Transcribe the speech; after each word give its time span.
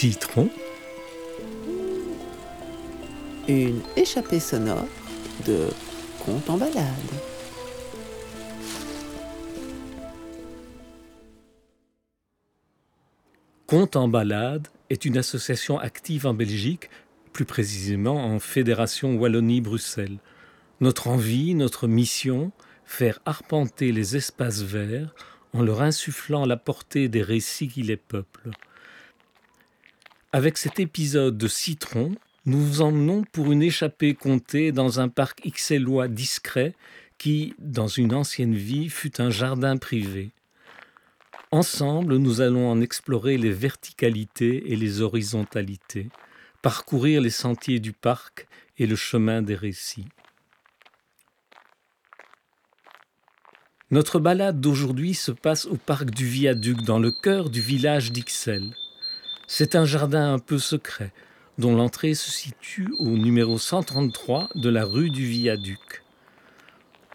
Citron. 0.00 0.48
Une 3.48 3.82
échappée 3.98 4.40
sonore 4.40 4.88
de 5.46 5.68
Conte 6.24 6.48
en 6.48 6.56
balade. 6.56 6.86
Conte 13.66 13.96
en 13.96 14.08
balade 14.08 14.68
est 14.88 15.04
une 15.04 15.18
association 15.18 15.78
active 15.78 16.26
en 16.26 16.32
Belgique, 16.32 16.88
plus 17.34 17.44
précisément 17.44 18.24
en 18.24 18.38
Fédération 18.38 19.16
Wallonie-Bruxelles. 19.16 20.16
Notre 20.80 21.08
envie, 21.08 21.54
notre 21.54 21.86
mission, 21.86 22.52
faire 22.86 23.20
arpenter 23.26 23.92
les 23.92 24.16
espaces 24.16 24.62
verts 24.62 25.14
en 25.52 25.60
leur 25.60 25.82
insufflant 25.82 26.46
la 26.46 26.56
portée 26.56 27.10
des 27.10 27.22
récits 27.22 27.68
qui 27.68 27.82
les 27.82 27.98
peuplent. 27.98 28.52
Avec 30.32 30.58
cet 30.58 30.78
épisode 30.78 31.36
de 31.36 31.48
Citron, 31.48 32.14
nous 32.46 32.64
vous 32.64 32.82
emmenons 32.82 33.24
pour 33.32 33.50
une 33.50 33.64
échappée 33.64 34.14
comptée 34.14 34.70
dans 34.70 35.00
un 35.00 35.08
parc 35.08 35.42
xélois 35.44 36.06
discret 36.06 36.76
qui, 37.18 37.52
dans 37.58 37.88
une 37.88 38.14
ancienne 38.14 38.54
vie, 38.54 38.90
fut 38.90 39.20
un 39.20 39.30
jardin 39.30 39.76
privé. 39.76 40.30
Ensemble, 41.50 42.16
nous 42.18 42.40
allons 42.40 42.70
en 42.70 42.80
explorer 42.80 43.38
les 43.38 43.50
verticalités 43.50 44.70
et 44.70 44.76
les 44.76 45.00
horizontalités, 45.00 46.10
parcourir 46.62 47.20
les 47.20 47.30
sentiers 47.30 47.80
du 47.80 47.92
parc 47.92 48.46
et 48.78 48.86
le 48.86 48.94
chemin 48.94 49.42
des 49.42 49.56
récits. 49.56 50.06
Notre 53.90 54.20
balade 54.20 54.60
d'aujourd'hui 54.60 55.14
se 55.14 55.32
passe 55.32 55.66
au 55.66 55.74
parc 55.74 56.12
du 56.12 56.24
Viaduc, 56.24 56.82
dans 56.82 57.00
le 57.00 57.10
cœur 57.10 57.50
du 57.50 57.60
village 57.60 58.12
d'Ixelles. 58.12 58.76
C'est 59.52 59.74
un 59.74 59.84
jardin 59.84 60.32
un 60.32 60.38
peu 60.38 60.60
secret, 60.60 61.12
dont 61.58 61.74
l'entrée 61.74 62.14
se 62.14 62.30
situe 62.30 62.94
au 63.00 63.08
numéro 63.18 63.58
133 63.58 64.48
de 64.54 64.68
la 64.70 64.84
rue 64.84 65.10
du 65.10 65.24
Viaduc. 65.24 66.04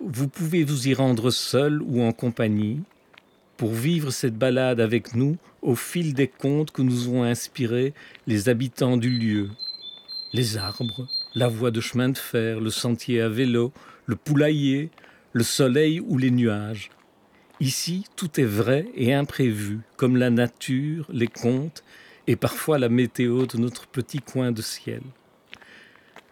Vous 0.02 0.28
pouvez 0.28 0.66
vous 0.66 0.89
y 0.89 0.94
rendre 0.94 1.31
seul 1.31 1.81
ou 1.81 2.02
en 2.02 2.11
compagnie, 2.11 2.81
pour 3.56 3.73
vivre 3.73 4.11
cette 4.11 4.38
balade 4.38 4.81
avec 4.81 5.16
nous 5.16 5.38
au 5.61 5.75
fil 5.75 6.13
des 6.13 6.28
contes 6.28 6.72
que 6.72 6.81
nous 6.81 7.08
ont 7.08 7.23
inspirés 7.23 7.94
les 8.28 8.50
habitants 8.50 8.97
du 8.97 9.11
lieu. 9.11 9.50
Les 10.33 10.58
arbres, 10.58 11.08
la 11.36 11.47
voie 11.47 11.72
de 11.72 11.80
chemin 11.80 12.09
de 12.09 12.17
fer, 12.17 12.59
le 12.59 12.69
sentier 12.69 13.22
à 13.22 13.30
vélo, 13.30 13.72
le 14.08 14.17
poulailler, 14.17 14.91
le 15.31 15.44
soleil 15.44 16.02
ou 16.02 16.17
les 16.17 16.31
nuages. 16.31 16.89
Ici, 17.61 18.03
tout 18.17 18.41
est 18.41 18.44
vrai 18.44 18.88
et 18.94 19.13
imprévu, 19.13 19.80
comme 19.95 20.17
la 20.17 20.31
nature, 20.31 21.08
les 21.13 21.28
contes 21.28 21.81
et 22.28 22.36
parfois 22.36 22.80
la 22.80 22.90
météo 22.90 23.45
de 23.45 23.58
notre 23.58 23.88
petit 23.88 24.20
coin 24.20 24.52
de 24.52 24.62
ciel. 24.62 25.02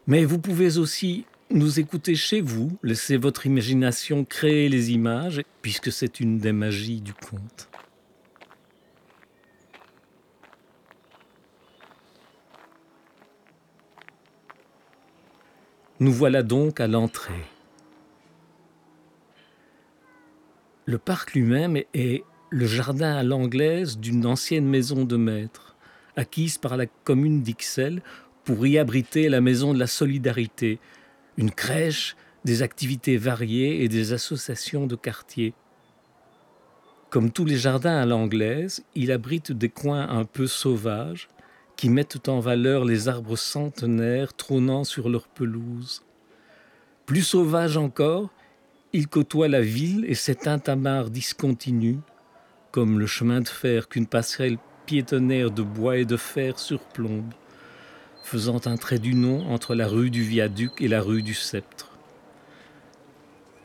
Mais 0.07 0.25
vous 0.25 0.39
pouvez 0.39 0.77
aussi 0.77 1.25
nous 1.49 1.79
écouter 1.79 2.15
chez 2.15 2.41
vous, 2.41 2.77
laissez 2.83 3.15
votre 3.15 3.45
imagination 3.45 4.25
créer 4.25 4.69
les 4.69 4.91
images, 4.91 5.41
puisque 5.61 5.91
c'est 5.91 6.19
une 6.19 6.39
des 6.39 6.51
magies 6.51 7.01
du 7.01 7.13
conte. 7.13 7.69
Nous 15.99 16.11
voilà 16.11 16.43
donc 16.43 16.79
à 16.81 16.87
l'entrée. 16.87 17.45
Le 20.85 20.97
parc 20.97 21.33
lui-même 21.33 21.77
est 21.93 22.23
le 22.49 22.65
jardin 22.65 23.15
à 23.15 23.23
l'anglaise 23.23 23.97
d'une 23.97 24.25
ancienne 24.25 24.67
maison 24.67 25.05
de 25.05 25.15
maître, 25.15 25.72
acquise 26.15 26.57
par 26.57 26.77
la 26.77 26.85
commune 26.85 27.41
d'Ixelles 27.41 28.01
pour 28.43 28.65
y 28.67 28.77
abriter 28.77 29.29
la 29.29 29.41
maison 29.41 29.73
de 29.73 29.79
la 29.79 29.87
solidarité, 29.87 30.79
une 31.37 31.51
crèche, 31.51 32.15
des 32.45 32.61
activités 32.61 33.17
variées 33.17 33.83
et 33.83 33.87
des 33.87 34.11
associations 34.11 34.85
de 34.85 34.95
quartier. 34.95 35.53
Comme 37.09 37.31
tous 37.31 37.45
les 37.45 37.57
jardins 37.57 38.01
à 38.01 38.05
l'anglaise, 38.05 38.83
il 38.95 39.11
abrite 39.11 39.51
des 39.51 39.69
coins 39.69 40.09
un 40.09 40.25
peu 40.25 40.47
sauvages 40.47 41.29
qui 41.75 41.89
mettent 41.89 42.27
en 42.27 42.39
valeur 42.39 42.85
les 42.85 43.07
arbres 43.07 43.37
centenaires 43.37 44.33
trônant 44.33 44.83
sur 44.83 45.09
leur 45.09 45.27
pelouse. 45.27 46.03
Plus 47.05 47.21
sauvage 47.21 47.77
encore, 47.77 48.29
il 48.93 49.07
côtoie 49.07 49.47
la 49.47 49.61
ville 49.61 50.05
et 50.07 50.15
ses 50.15 50.35
tintamarres 50.35 51.09
discontinues, 51.09 51.99
comme 52.71 52.99
le 52.99 53.07
chemin 53.07 53.41
de 53.41 53.47
fer 53.47 53.89
qu'une 53.89 54.07
passerelle 54.07 54.57
piétonnaire 54.85 55.51
de 55.51 55.61
bois 55.61 55.97
et 55.97 56.05
de 56.05 56.17
fer 56.17 56.59
surplombe 56.59 57.33
faisant 58.23 58.61
un 58.65 58.77
trait 58.77 58.99
du 58.99 59.13
nom 59.13 59.45
entre 59.51 59.75
la 59.75 59.87
rue 59.87 60.09
du 60.09 60.23
Viaduc 60.23 60.81
et 60.81 60.87
la 60.87 61.01
rue 61.01 61.21
du 61.21 61.33
Sceptre. 61.33 61.89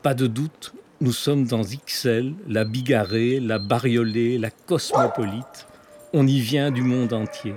Pas 0.03 0.15
de 0.15 0.27
doute, 0.27 0.75
nous 1.01 1.12
sommes 1.12 1.47
dans 1.47 1.62
Ixelles, 1.62 2.34
la 2.47 2.65
bigarrée, 2.65 3.41
la 3.41 3.59
bariolée, 3.59 4.37
la 4.37 4.51
cosmopolite. 4.51 5.67
On 6.12 6.27
y 6.27 6.41
vient 6.41 6.71
du 6.71 6.83
monde 6.83 7.12
entier. 7.12 7.55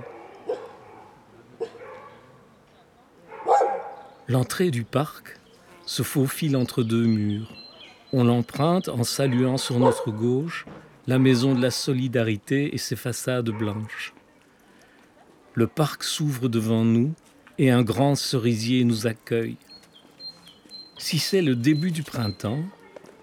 L'entrée 4.28 4.72
du 4.72 4.84
parc 4.84 5.40
se 5.86 6.04
faufile 6.04 6.56
entre 6.56 6.84
deux 6.84 7.06
murs. 7.06 7.52
On 8.14 8.24
l'emprunte 8.24 8.90
en 8.90 9.04
saluant 9.04 9.58
sur 9.58 9.80
notre 9.80 10.12
gauche 10.12 10.66
la 11.08 11.20
maison 11.20 11.56
de 11.56 11.62
la 11.62 11.72
solidarité 11.72 12.74
et 12.74 12.78
ses 12.78 12.96
façades 12.96 13.50
blanches. 13.50 14.14
Le 15.56 15.68
parc 15.68 16.04
s'ouvre 16.04 16.48
devant 16.48 16.86
nous 16.86 17.14
et 17.58 17.72
un 17.72 17.82
grand 17.82 18.16
cerisier 18.16 18.84
nous 18.84 19.08
accueille. 19.08 19.58
Si 20.98 21.18
c'est 21.18 21.42
le 21.42 21.56
début 21.56 21.92
du 21.92 22.04
printemps, 22.04 22.64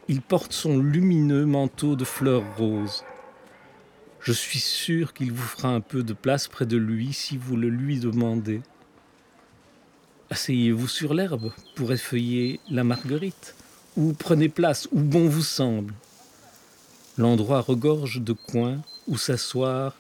il 0.08 0.20
porte 0.20 0.52
son 0.52 0.78
lumineux 0.78 1.46
manteau 1.46 1.94
de 1.94 2.04
fleurs 2.04 2.56
roses. 2.56 3.04
Je 4.20 4.32
suis 4.32 4.58
sûr 4.58 5.12
qu'il 5.14 5.32
vous 5.32 5.46
fera 5.46 5.68
un 5.68 5.80
peu 5.80 6.02
de 6.02 6.12
place 6.12 6.48
près 6.48 6.66
de 6.66 6.76
lui 6.76 7.12
si 7.12 7.36
vous 7.36 7.56
le 7.56 7.68
lui 7.68 8.00
demandez. 8.00 8.60
Asseyez-vous 10.30 10.88
sur 10.88 11.14
l'herbe 11.14 11.52
pour 11.76 11.92
effeuiller 11.92 12.60
la 12.68 12.84
marguerite, 12.84 13.54
ou 13.96 14.12
prenez 14.12 14.48
place 14.48 14.88
où 14.92 15.00
bon 15.00 15.28
vous 15.28 15.42
semble. 15.42 15.94
L'endroit 17.18 17.62
regorge 17.62 18.20
de 18.20 18.32
coins 18.32 18.80
où 19.08 19.18
s'asseoir 19.18 19.92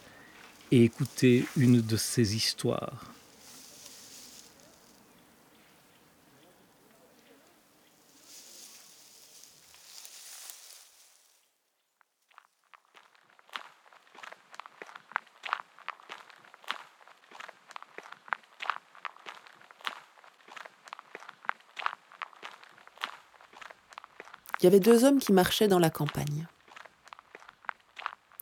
et 0.70 0.84
écouter 0.84 1.44
une 1.56 1.80
de 1.80 1.96
ces 1.96 2.36
histoires. 2.36 3.12
Il 24.60 24.64
y 24.64 24.66
avait 24.68 24.78
deux 24.78 25.04
hommes 25.04 25.18
qui 25.18 25.32
marchaient 25.32 25.66
dans 25.66 25.80
la 25.80 25.90
campagne. 25.90 26.46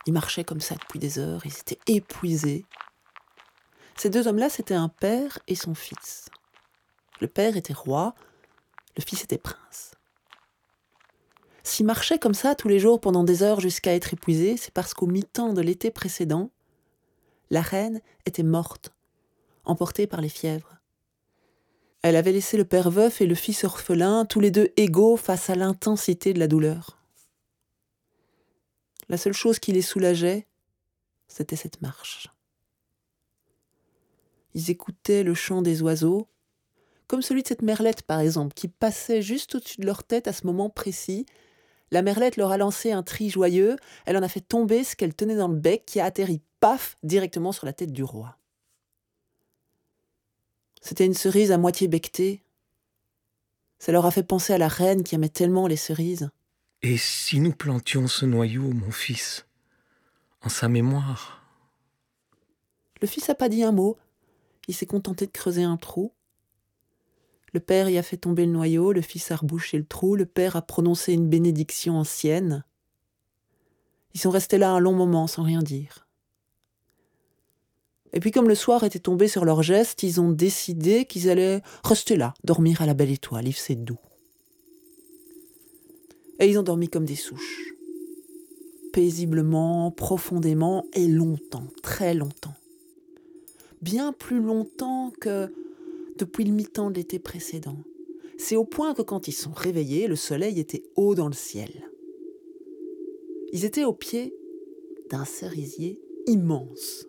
Ils 0.07 0.13
marchaient 0.13 0.45
comme 0.45 0.61
ça 0.61 0.77
depuis 0.77 0.99
des 0.99 1.19
heures, 1.19 1.45
ils 1.45 1.59
étaient 1.59 1.81
épuisés. 1.87 2.65
Ces 3.97 4.09
deux 4.09 4.29
hommes-là, 4.29 4.49
c'était 4.49 4.75
un 4.75 4.89
père 4.89 5.39
et 5.49 5.55
son 5.55 5.75
fils. 5.75 6.29
Le 7.21 7.29
père 7.29 7.57
était 7.57 7.73
roi, 7.73 8.15
le 8.97 9.03
fils 9.03 9.25
était 9.25 9.39
prince. 9.39 9.93
S'ils 11.65 11.87
marchaient 11.87 12.21
comme 12.21 12.35
ça 12.35 12.55
tous 12.55 12.69
les 12.69 12.79
jours 12.79 13.01
pendant 13.01 13.25
des 13.25 13.43
heures 13.43 13.61
jusqu'à 13.61 13.95
être 13.95 14.15
épuisés, 14.15 14.57
c'est 14.57 14.73
parce 14.73 14.95
qu'au 14.95 15.07
mi-temps 15.07 15.53
de 15.53 15.61
l'été 15.61 15.91
précédent, 15.91 16.51
la 17.51 17.61
reine 17.61 18.01
était 18.25 18.45
morte, 18.45 18.93
emportée 19.65 20.07
par 20.07 20.21
les 20.21 20.29
fièvres. 20.29 20.77
Elle 22.03 22.15
avait 22.15 22.33
laissé 22.33 22.57
le 22.57 22.65
père 22.65 22.91
veuf 22.91 23.21
et 23.21 23.27
le 23.27 23.35
fils 23.35 23.65
orphelin, 23.65 24.27
tous 24.27 24.39
les 24.39 24.53
deux 24.53 24.69
égaux 24.77 25.17
face 25.17 25.51
à 25.51 25.57
l'intensité 25.57 26.33
de 26.33 26.39
la 26.39 26.47
douleur. 26.47 26.96
La 29.09 29.17
seule 29.17 29.33
chose 29.33 29.59
qui 29.59 29.73
les 29.73 29.83
soulageait, 29.83 30.47
c'était 31.29 31.57
cette 31.57 31.81
marche. 31.81 32.29
Ils 34.55 34.71
écoutaient 34.71 35.23
le 35.23 35.35
chant 35.35 35.63
des 35.63 35.83
oiseaux, 35.83 36.29
comme 37.07 37.23
celui 37.23 37.43
de 37.43 37.49
cette 37.49 37.63
merlette 37.63 38.03
par 38.03 38.21
exemple, 38.21 38.55
qui 38.55 38.69
passait 38.69 39.23
juste 39.23 39.55
au-dessus 39.55 39.81
de 39.81 39.87
leur 39.87 40.03
tête 40.03 40.29
à 40.29 40.33
ce 40.33 40.47
moment 40.47 40.71
précis. 40.71 41.27
La 41.91 42.03
merlette 42.03 42.37
leur 42.37 42.51
a 42.51 42.57
lancé 42.57 42.91
un 42.91 43.03
tri 43.03 43.31
joyeux, 43.31 43.77
elle 44.07 44.17
en 44.17 44.23
a 44.23 44.29
fait 44.29 44.41
tomber 44.41 44.83
ce 44.83 44.97
qu'elle 44.97 45.15
tenait 45.15 45.37
dans 45.37 45.49
le 45.49 45.57
bec 45.57 45.85
qui 45.87 46.01
a 46.01 46.05
atterri 46.05 46.41
paf 46.59 46.97
directement 47.03 47.53
sur 47.53 47.67
la 47.67 47.73
tête 47.73 47.93
du 47.93 48.03
roi. 48.03 48.39
C'était 50.81 51.07
une 51.07 51.15
cerise 51.15 51.53
à 51.53 51.59
moitié 51.59 51.89
bectée. 51.89 52.43
Ça 53.79 53.93
leur 53.93 54.07
a 54.07 54.11
fait 54.11 54.23
penser 54.23 54.53
à 54.53 54.59
la 54.59 54.69
reine 54.69 55.05
qui 55.05 55.15
aimait 55.15 55.29
tellement 55.29 55.67
les 55.67 55.77
cerises. 55.77 56.31
Et 56.83 56.97
si 56.97 57.41
nous 57.41 57.53
plantions 57.53 58.07
ce 58.07 58.27
noyau, 58.27 58.73
mon 58.73 58.91
fils, 58.91 59.47
en 60.43 60.49
sa 60.49 60.69
mémoire? 60.69 61.43
Le 63.01 63.07
fils 63.07 63.29
n'a 63.29 63.35
pas 63.35 63.49
dit 63.49 63.63
un 63.63 63.73
mot. 63.73 63.97
Il 64.69 64.75
s'est 64.75 64.87
contenté 64.87 65.27
de 65.27 65.33
creuser 65.33 65.63
un 65.63 65.77
trou. 65.77 66.13
Le 67.53 67.61
père 67.61 67.89
y 67.89 67.99
a 67.99 68.03
fait 68.03 68.19
tomber 68.19 68.45
le 68.45 68.53
noyau, 68.53 68.93
le 68.93 69.01
fils 69.01 69.31
a 69.31 69.37
rebouché 69.37 69.79
le 69.79 69.87
trou, 69.87 70.15
le 70.17 70.27
père 70.27 70.57
a 70.57 70.63
prononcé 70.63 71.13
une 71.13 71.29
bénédiction 71.29 71.99
ancienne. 71.99 72.65
Ils 74.15 74.21
sont 74.21 74.31
restés 74.31 74.59
là 74.59 74.71
un 74.71 74.81
long 74.81 74.95
moment 74.95 75.27
sans 75.27 75.43
rien 75.43 75.63
dire. 75.63 76.07
Et 78.13 78.21
puis 78.21 78.31
comme 78.31 78.49
le 78.49 78.55
soir 78.55 78.85
était 78.85 78.99
tombé 78.99 79.29
sur 79.29 79.45
leur 79.45 79.63
geste, 79.63 80.03
ils 80.03 80.21
ont 80.21 80.31
décidé 80.31 81.05
qu'ils 81.07 81.31
allaient 81.31 81.63
rester 81.85 82.17
là, 82.17 82.35
dormir 82.45 82.83
à 82.83 82.87
la 82.87 82.95
belle 82.95 83.11
étoile, 83.11 83.49
il 83.49 83.53
faisait 83.53 83.75
doux. 83.75 83.99
Et 86.39 86.49
ils 86.49 86.59
ont 86.59 86.63
dormi 86.63 86.89
comme 86.89 87.05
des 87.05 87.17
souches. 87.17 87.75
Paisiblement, 88.93 89.91
profondément 89.91 90.87
et 90.95 91.07
longtemps, 91.07 91.67
très 91.83 92.15
longtemps. 92.15 92.55
Bien 93.83 94.13
plus 94.13 94.41
longtemps 94.41 95.13
que 95.21 95.49
depuis 96.19 96.45
le 96.45 96.53
mi-temps 96.53 96.91
de 96.91 96.97
l'été 96.97 97.19
précédent. 97.19 97.79
C'est 98.39 98.57
au 98.57 98.65
point 98.65 98.95
que 98.95 99.03
quand 99.03 99.29
ils 99.29 99.33
sont 99.33 99.53
réveillés, 99.53 100.09
le 100.09 100.17
soleil 100.17 100.61
était 100.61 100.83
haut 100.97 101.15
dans 101.15 101.29
le 101.29 101.35
ciel. 101.35 101.91
Ils 103.53 103.65
étaient 103.65 103.85
au 103.85 103.93
pied 103.93 104.35
d'un 105.11 105.25
cerisier 105.25 106.01
immense. 106.27 107.07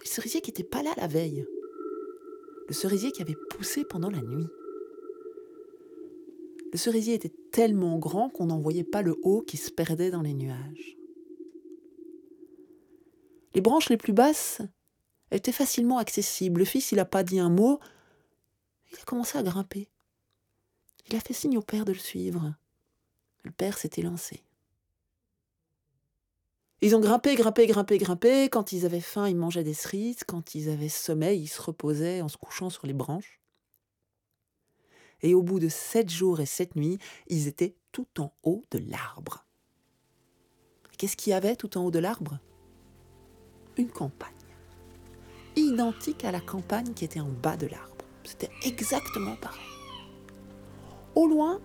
Le 0.00 0.06
cerisier 0.06 0.40
qui 0.40 0.50
n'était 0.50 0.62
pas 0.62 0.82
là 0.82 0.92
la 0.96 1.06
veille. 1.06 1.44
Le 2.68 2.74
cerisier 2.74 3.10
qui 3.12 3.22
avait 3.22 3.36
poussé 3.50 3.84
pendant 3.84 4.10
la 4.10 4.22
nuit. 4.22 4.46
Le 6.72 6.78
cerisier 6.78 7.14
était 7.14 7.34
tellement 7.50 7.98
grand 7.98 8.28
qu'on 8.28 8.46
n'en 8.46 8.58
voyait 8.58 8.84
pas 8.84 9.02
le 9.02 9.16
haut 9.22 9.42
qui 9.42 9.56
se 9.56 9.70
perdait 9.70 10.10
dans 10.10 10.22
les 10.22 10.34
nuages. 10.34 10.96
Les 13.54 13.60
branches 13.60 13.88
les 13.88 13.96
plus 13.96 14.12
basses 14.12 14.60
étaient 15.30 15.52
facilement 15.52 15.98
accessibles. 15.98 16.60
Le 16.60 16.64
fils, 16.64 16.92
il 16.92 16.96
n'a 16.96 17.04
pas 17.04 17.24
dit 17.24 17.38
un 17.38 17.48
mot. 17.48 17.80
Il 18.92 18.98
a 18.98 19.04
commencé 19.04 19.38
à 19.38 19.42
grimper. 19.42 19.88
Il 21.08 21.16
a 21.16 21.20
fait 21.20 21.34
signe 21.34 21.56
au 21.56 21.62
père 21.62 21.84
de 21.84 21.92
le 21.92 21.98
suivre. 21.98 22.54
Le 23.44 23.50
père 23.50 23.78
s'était 23.78 24.02
lancé. 24.02 24.42
Ils 26.80 26.94
ont 26.94 27.00
grimpé, 27.00 27.34
grimpé, 27.34 27.66
grimpé, 27.66 27.98
grimpé. 27.98 28.48
Quand 28.48 28.72
ils 28.72 28.84
avaient 28.84 29.00
faim, 29.00 29.28
ils 29.28 29.36
mangeaient 29.36 29.64
des 29.64 29.74
cerises. 29.74 30.22
Quand 30.24 30.54
ils 30.54 30.68
avaient 30.68 30.88
sommeil, 30.88 31.40
ils 31.40 31.48
se 31.48 31.60
reposaient 31.60 32.20
en 32.20 32.28
se 32.28 32.36
couchant 32.36 32.70
sur 32.70 32.86
les 32.86 32.92
branches. 32.92 33.40
Et 35.22 35.34
au 35.34 35.42
bout 35.42 35.58
de 35.58 35.68
sept 35.68 36.10
jours 36.10 36.40
et 36.40 36.46
sept 36.46 36.76
nuits, 36.76 36.98
ils 37.26 37.48
étaient 37.48 37.74
tout 37.92 38.06
en 38.18 38.32
haut 38.42 38.64
de 38.70 38.78
l'arbre. 38.90 39.44
Qu'est-ce 40.96 41.16
qu'il 41.16 41.30
y 41.30 41.34
avait 41.34 41.56
tout 41.56 41.78
en 41.78 41.84
haut 41.84 41.90
de 41.90 41.98
l'arbre? 41.98 42.38
Une 43.76 43.90
campagne. 43.90 44.32
Identique 45.56 46.24
à 46.24 46.32
la 46.32 46.40
campagne 46.40 46.92
qui 46.94 47.04
était 47.04 47.20
en 47.20 47.28
bas 47.28 47.56
de 47.56 47.66
l'arbre. 47.66 48.04
C'était 48.24 48.50
exactement 48.64 49.36
pareil. 49.36 49.60
Au 51.14 51.26
loin, 51.26 51.60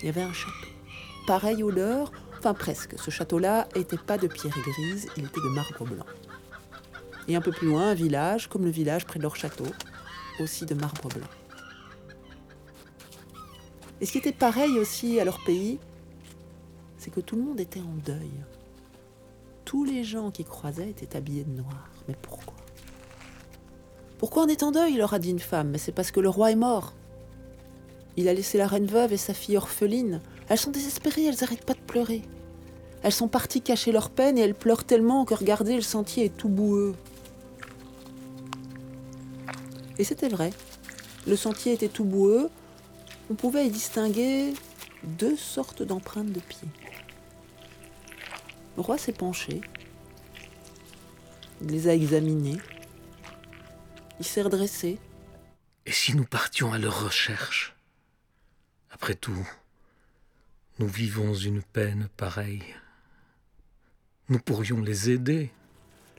il 0.00 0.06
y 0.06 0.08
avait 0.08 0.22
un 0.22 0.32
château. 0.32 0.68
Pareil 1.26 1.62
au 1.62 1.70
leur, 1.70 2.10
enfin 2.38 2.54
presque. 2.54 2.98
Ce 2.98 3.10
château-là 3.10 3.68
n'était 3.76 3.96
pas 3.96 4.18
de 4.18 4.26
pierre 4.26 4.58
grise, 4.58 5.08
il 5.16 5.24
était 5.24 5.40
de 5.40 5.48
marbre 5.48 5.84
blanc. 5.84 6.06
Et 7.28 7.36
un 7.36 7.40
peu 7.40 7.52
plus 7.52 7.68
loin, 7.68 7.90
un 7.90 7.94
village, 7.94 8.48
comme 8.48 8.64
le 8.64 8.70
village 8.70 9.06
près 9.06 9.18
de 9.18 9.22
leur 9.22 9.36
château, 9.36 9.66
aussi 10.40 10.66
de 10.66 10.74
marbre 10.74 11.08
blanc. 11.08 11.28
Et 14.02 14.04
ce 14.04 14.10
qui 14.10 14.18
était 14.18 14.32
pareil 14.32 14.80
aussi 14.80 15.20
à 15.20 15.24
leur 15.24 15.38
pays, 15.44 15.78
c'est 16.98 17.10
que 17.10 17.20
tout 17.20 17.36
le 17.36 17.42
monde 17.42 17.60
était 17.60 17.80
en 17.80 17.94
deuil. 18.04 18.32
Tous 19.64 19.84
les 19.84 20.02
gens 20.02 20.32
qui 20.32 20.42
croisaient 20.44 20.90
étaient 20.90 21.16
habillés 21.16 21.44
de 21.44 21.62
noir. 21.62 21.88
Mais 22.08 22.16
pourquoi? 22.20 22.54
Pourquoi 24.18 24.42
on 24.42 24.48
est 24.48 24.64
en 24.64 24.72
deuil 24.72 24.94
leur 24.94 25.14
a 25.14 25.20
dit 25.20 25.30
une 25.30 25.38
femme? 25.38 25.70
Mais 25.70 25.78
c'est 25.78 25.92
parce 25.92 26.10
que 26.10 26.18
le 26.18 26.28
roi 26.28 26.50
est 26.50 26.56
mort. 26.56 26.94
Il 28.16 28.26
a 28.26 28.34
laissé 28.34 28.58
la 28.58 28.66
reine 28.66 28.86
veuve 28.86 29.12
et 29.12 29.16
sa 29.16 29.34
fille 29.34 29.56
orpheline. 29.56 30.20
Elles 30.48 30.58
sont 30.58 30.72
désespérées, 30.72 31.26
elles 31.26 31.38
n'arrêtent 31.40 31.64
pas 31.64 31.74
de 31.74 31.78
pleurer. 31.78 32.22
Elles 33.04 33.12
sont 33.12 33.28
parties 33.28 33.60
cacher 33.60 33.92
leur 33.92 34.10
peine 34.10 34.36
et 34.36 34.40
elles 34.40 34.56
pleurent 34.56 34.84
tellement 34.84 35.24
que 35.24 35.34
regardez, 35.34 35.76
le 35.76 35.80
sentier 35.80 36.24
est 36.24 36.36
tout 36.36 36.48
boueux. 36.48 36.96
Et 39.96 40.02
c'était 40.02 40.28
vrai. 40.28 40.50
Le 41.28 41.36
sentier 41.36 41.72
était 41.72 41.88
tout 41.88 42.04
boueux, 42.04 42.50
on 43.32 43.34
pouvait 43.34 43.66
y 43.66 43.70
distinguer 43.70 44.52
deux 45.04 45.38
sortes 45.38 45.82
d'empreintes 45.82 46.32
de 46.32 46.40
pieds. 46.40 46.68
Le 48.76 48.82
roi 48.82 48.98
s'est 48.98 49.14
penché, 49.14 49.62
il 51.62 51.68
les 51.68 51.88
a 51.88 51.94
examinées, 51.94 52.58
il 54.20 54.26
s'est 54.26 54.42
redressé. 54.42 54.98
Et 55.86 55.92
si 55.92 56.14
nous 56.14 56.26
partions 56.26 56.74
à 56.74 56.78
leur 56.78 57.06
recherche? 57.06 57.74
Après 58.90 59.14
tout, 59.14 59.48
nous 60.78 60.86
vivons 60.86 61.32
une 61.32 61.62
peine 61.62 62.10
pareille. 62.18 62.74
Nous 64.28 64.40
pourrions 64.40 64.82
les 64.82 65.08
aider. 65.08 65.50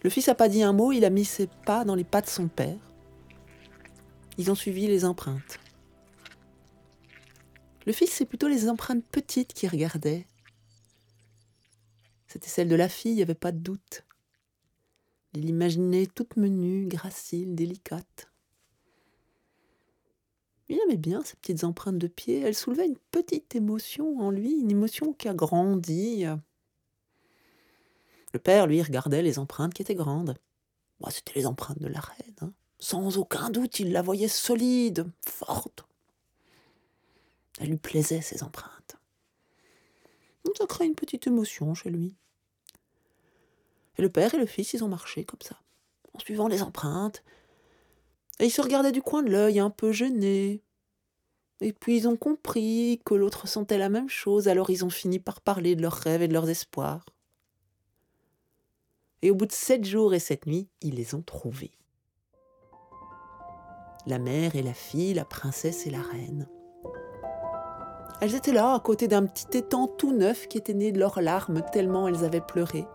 Le 0.01 0.09
fils 0.09 0.25
n'a 0.25 0.35
pas 0.35 0.49
dit 0.49 0.63
un 0.63 0.73
mot, 0.73 0.91
il 0.91 1.05
a 1.05 1.11
mis 1.11 1.25
ses 1.25 1.45
pas 1.45 1.85
dans 1.85 1.93
les 1.93 2.03
pas 2.03 2.21
de 2.21 2.27
son 2.27 2.47
père. 2.47 2.79
Ils 4.39 4.49
ont 4.49 4.55
suivi 4.55 4.87
les 4.87 5.05
empreintes. 5.05 5.59
Le 7.85 7.93
fils, 7.93 8.11
c'est 8.11 8.25
plutôt 8.25 8.47
les 8.47 8.69
empreintes 8.69 9.05
petites 9.07 9.53
qui 9.53 9.67
regardaient. 9.67 10.25
C'était 12.27 12.49
celle 12.49 12.69
de 12.69 12.75
la 12.75 12.89
fille, 12.89 13.11
il 13.11 13.15
n'y 13.15 13.21
avait 13.21 13.35
pas 13.35 13.51
de 13.51 13.59
doute. 13.59 14.05
Il 15.33 15.45
l'imaginait 15.45 16.07
toute 16.07 16.37
menue, 16.37 16.87
gracile, 16.87 17.55
délicate. 17.55 18.29
Il 20.69 20.79
aimait 20.85 20.97
bien 20.97 21.21
ces 21.23 21.35
petites 21.35 21.63
empreintes 21.63 21.97
de 21.97 22.07
pied. 22.07 22.39
Elles 22.39 22.55
soulevaient 22.55 22.87
une 22.87 22.97
petite 23.11 23.55
émotion 23.55 24.19
en 24.19 24.31
lui, 24.31 24.53
une 24.53 24.71
émotion 24.71 25.13
qui 25.13 25.27
a 25.27 25.33
grandi. 25.33 26.25
Le 28.33 28.39
père, 28.39 28.67
lui, 28.67 28.81
regardait 28.81 29.21
les 29.21 29.37
empreintes 29.39 29.73
qui 29.73 29.81
étaient 29.81 29.93
grandes. 29.93 30.35
C'était 31.09 31.33
les 31.35 31.45
empreintes 31.45 31.79
de 31.79 31.87
la 31.87 31.99
reine. 31.99 32.35
Hein. 32.41 32.53
Sans 32.79 33.17
aucun 33.17 33.49
doute, 33.49 33.79
il 33.79 33.91
la 33.91 34.01
voyait 34.01 34.27
solide, 34.27 35.05
forte. 35.25 35.85
Elle 37.59 37.69
lui 37.69 37.77
plaisait, 37.77 38.21
ses 38.21 38.43
empreintes. 38.43 38.97
Ça 40.57 40.67
crée 40.67 40.85
une 40.85 40.95
petite 40.95 41.27
émotion 41.27 41.73
chez 41.73 41.89
lui. 41.89 42.15
Et 43.97 44.01
le 44.01 44.09
père 44.09 44.33
et 44.33 44.37
le 44.37 44.45
fils, 44.45 44.73
ils 44.73 44.83
ont 44.83 44.87
marché 44.87 45.23
comme 45.25 45.41
ça, 45.41 45.59
en 46.13 46.19
suivant 46.19 46.47
les 46.47 46.61
empreintes. 46.61 47.23
Et 48.39 48.45
ils 48.45 48.51
se 48.51 48.61
regardaient 48.61 48.91
du 48.91 49.01
coin 49.01 49.23
de 49.23 49.31
l'œil, 49.31 49.59
un 49.59 49.69
peu 49.69 49.91
gênés. 49.91 50.61
Et 51.61 51.73
puis 51.73 51.97
ils 51.97 52.07
ont 52.07 52.17
compris 52.17 53.01
que 53.05 53.13
l'autre 53.13 53.47
sentait 53.47 53.77
la 53.77 53.89
même 53.89 54.09
chose, 54.09 54.47
alors 54.47 54.69
ils 54.69 54.85
ont 54.85 54.89
fini 54.89 55.19
par 55.19 55.41
parler 55.41 55.75
de 55.75 55.81
leurs 55.81 55.93
rêves 55.93 56.21
et 56.21 56.27
de 56.27 56.33
leurs 56.33 56.49
espoirs. 56.49 57.05
Et 59.21 59.31
au 59.31 59.35
bout 59.35 59.45
de 59.45 59.51
sept 59.51 59.85
jours 59.85 60.13
et 60.13 60.19
sept 60.19 60.45
nuits, 60.45 60.67
ils 60.81 60.95
les 60.95 61.15
ont 61.15 61.21
trouvés. 61.21 61.77
La 64.05 64.19
mère 64.19 64.55
et 64.55 64.63
la 64.63 64.73
fille, 64.73 65.13
la 65.13 65.25
princesse 65.25 65.87
et 65.87 65.91
la 65.91 66.01
reine. 66.01 66.49
Elles 68.23 68.35
étaient 68.35 68.53
là, 68.53 68.73
à 68.73 68.79
côté 68.79 69.09
d'un 69.09 69.25
petit 69.25 69.57
étang 69.57 69.85
tout 69.85 70.13
neuf 70.13 70.47
qui 70.47 70.57
était 70.57 70.73
né 70.73 70.93
de 70.93 70.99
leurs 70.99 71.19
larmes 71.19 71.61
tellement 71.73 72.07
elles 72.07 72.23
avaient 72.23 72.39
pleuré. 72.39 72.87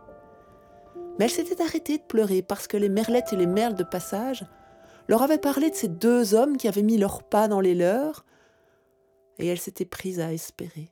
Mais 1.19 1.27
elles 1.27 1.31
s'étaient 1.31 1.61
arrêtées 1.61 1.99
de 1.99 2.03
pleurer 2.03 2.41
parce 2.41 2.67
que 2.67 2.79
les 2.79 2.89
merlettes 2.89 3.35
et 3.35 3.37
les 3.37 3.47
merles 3.47 3.75
de 3.75 3.85
passage 3.85 4.47
leur 5.07 5.21
avaient 5.21 5.37
parlé 5.37 5.69
de 5.69 5.75
ces 5.75 5.89
deux 5.89 6.33
hommes 6.33 6.57
qui 6.57 6.67
avaient 6.67 6.81
mis 6.81 6.97
leurs 6.97 7.25
pas 7.25 7.47
dans 7.47 7.61
les 7.61 7.75
leurs, 7.75 8.25
et 9.39 9.47
elles 9.47 9.61
s'étaient 9.61 9.85
prises 9.85 10.19
à 10.19 10.33
espérer. 10.33 10.91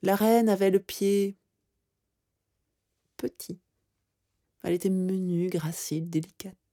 La 0.00 0.16
reine 0.16 0.48
avait 0.48 0.70
le 0.70 0.80
pied 0.80 1.36
petit. 3.18 3.60
Elle 4.62 4.72
était 4.72 4.88
menue, 4.88 5.50
gracile, 5.50 6.08
délicate. 6.08 6.65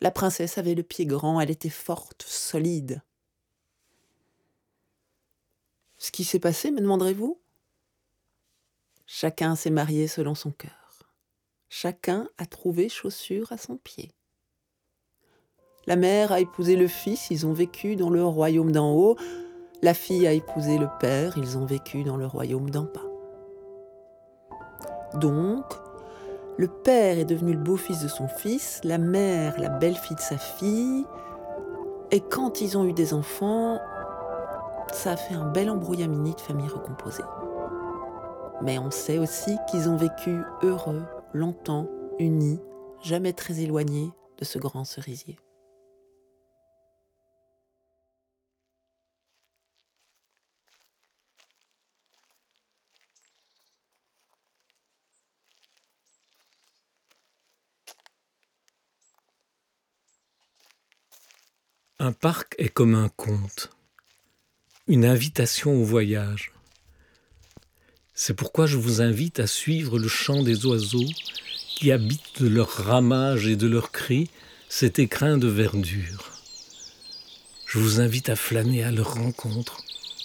La 0.00 0.10
princesse 0.10 0.58
avait 0.58 0.74
le 0.74 0.82
pied 0.82 1.06
grand, 1.06 1.40
elle 1.40 1.50
était 1.50 1.68
forte, 1.68 2.22
solide. 2.26 3.02
Ce 5.98 6.10
qui 6.10 6.24
s'est 6.24 6.38
passé, 6.38 6.70
me 6.70 6.80
demanderez-vous? 6.80 7.40
Chacun 9.06 9.56
s'est 9.56 9.70
marié 9.70 10.08
selon 10.08 10.34
son 10.34 10.50
cœur. 10.50 11.10
Chacun 11.68 12.28
a 12.38 12.46
trouvé 12.46 12.88
chaussure 12.88 13.52
à 13.52 13.56
son 13.56 13.76
pied. 13.76 14.12
La 15.86 15.96
mère 15.96 16.32
a 16.32 16.40
épousé 16.40 16.74
le 16.74 16.88
fils, 16.88 17.28
ils 17.30 17.46
ont 17.46 17.52
vécu 17.52 17.96
dans 17.96 18.10
le 18.10 18.24
royaume 18.24 18.72
d'en 18.72 18.92
haut. 18.92 19.16
La 19.82 19.94
fille 19.94 20.26
a 20.26 20.32
épousé 20.32 20.78
le 20.78 20.88
père, 21.00 21.38
ils 21.38 21.56
ont 21.56 21.64
vécu 21.64 22.02
dans 22.02 22.16
le 22.16 22.26
royaume 22.26 22.70
d'en 22.70 22.84
bas. 22.84 23.06
Donc, 25.14 25.64
le 26.58 26.68
père 26.68 27.18
est 27.18 27.24
devenu 27.24 27.52
le 27.52 27.58
beau-fils 27.58 28.02
de 28.02 28.08
son 28.08 28.28
fils, 28.28 28.80
la 28.82 28.98
mère 28.98 29.60
la 29.60 29.68
belle-fille 29.68 30.16
de 30.16 30.20
sa 30.20 30.38
fille. 30.38 31.04
Et 32.10 32.20
quand 32.20 32.60
ils 32.60 32.78
ont 32.78 32.86
eu 32.86 32.92
des 32.92 33.12
enfants, 33.12 33.78
ça 34.92 35.12
a 35.12 35.16
fait 35.16 35.34
un 35.34 35.46
bel 35.50 35.68
embrouillamini 35.68 36.34
de 36.34 36.40
famille 36.40 36.68
recomposée. 36.68 37.24
Mais 38.62 38.78
on 38.78 38.90
sait 38.90 39.18
aussi 39.18 39.58
qu'ils 39.70 39.88
ont 39.88 39.96
vécu 39.96 40.40
heureux, 40.62 41.02
longtemps, 41.34 41.88
unis, 42.18 42.60
jamais 43.02 43.34
très 43.34 43.60
éloignés 43.60 44.10
de 44.38 44.44
ce 44.44 44.58
grand 44.58 44.84
cerisier. 44.84 45.36
Un 61.98 62.12
parc 62.12 62.54
est 62.58 62.68
comme 62.68 62.94
un 62.94 63.08
conte, 63.08 63.70
une 64.86 65.06
invitation 65.06 65.80
au 65.80 65.82
voyage. 65.82 66.52
C'est 68.12 68.34
pourquoi 68.34 68.66
je 68.66 68.76
vous 68.76 69.00
invite 69.00 69.40
à 69.40 69.46
suivre 69.46 69.98
le 69.98 70.06
chant 70.06 70.42
des 70.42 70.66
oiseaux 70.66 71.08
qui 71.74 71.90
habitent 71.90 72.42
de 72.42 72.48
leur 72.48 72.68
ramage 72.68 73.46
et 73.46 73.56
de 73.56 73.66
leurs 73.66 73.92
cris 73.92 74.28
cet 74.68 74.98
écrin 74.98 75.38
de 75.38 75.48
verdure. 75.48 76.32
Je 77.64 77.78
vous 77.78 77.98
invite 77.98 78.28
à 78.28 78.36
flâner 78.36 78.84
à 78.84 78.90
leur 78.90 79.14
rencontre 79.14 79.82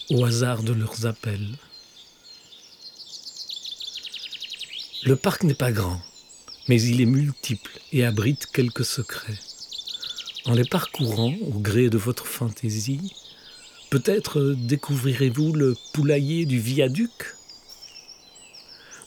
au 0.09 0.25
hasard 0.25 0.63
de 0.63 0.73
leurs 0.73 1.05
appels. 1.05 1.55
Le 5.03 5.15
parc 5.15 5.43
n'est 5.43 5.53
pas 5.53 5.71
grand, 5.71 6.01
mais 6.67 6.81
il 6.81 6.99
est 6.99 7.05
multiple 7.05 7.79
et 7.93 8.03
abrite 8.03 8.47
quelques 8.47 8.83
secrets. 8.83 9.39
En 10.45 10.53
les 10.53 10.65
parcourant 10.65 11.33
au 11.53 11.59
gré 11.59 11.91
de 11.91 11.99
votre 11.99 12.25
fantaisie, 12.25 13.13
peut-être 13.91 14.55
découvrirez-vous 14.57 15.53
le 15.53 15.75
poulailler 15.93 16.45
du 16.45 16.59
viaduc? 16.59 17.11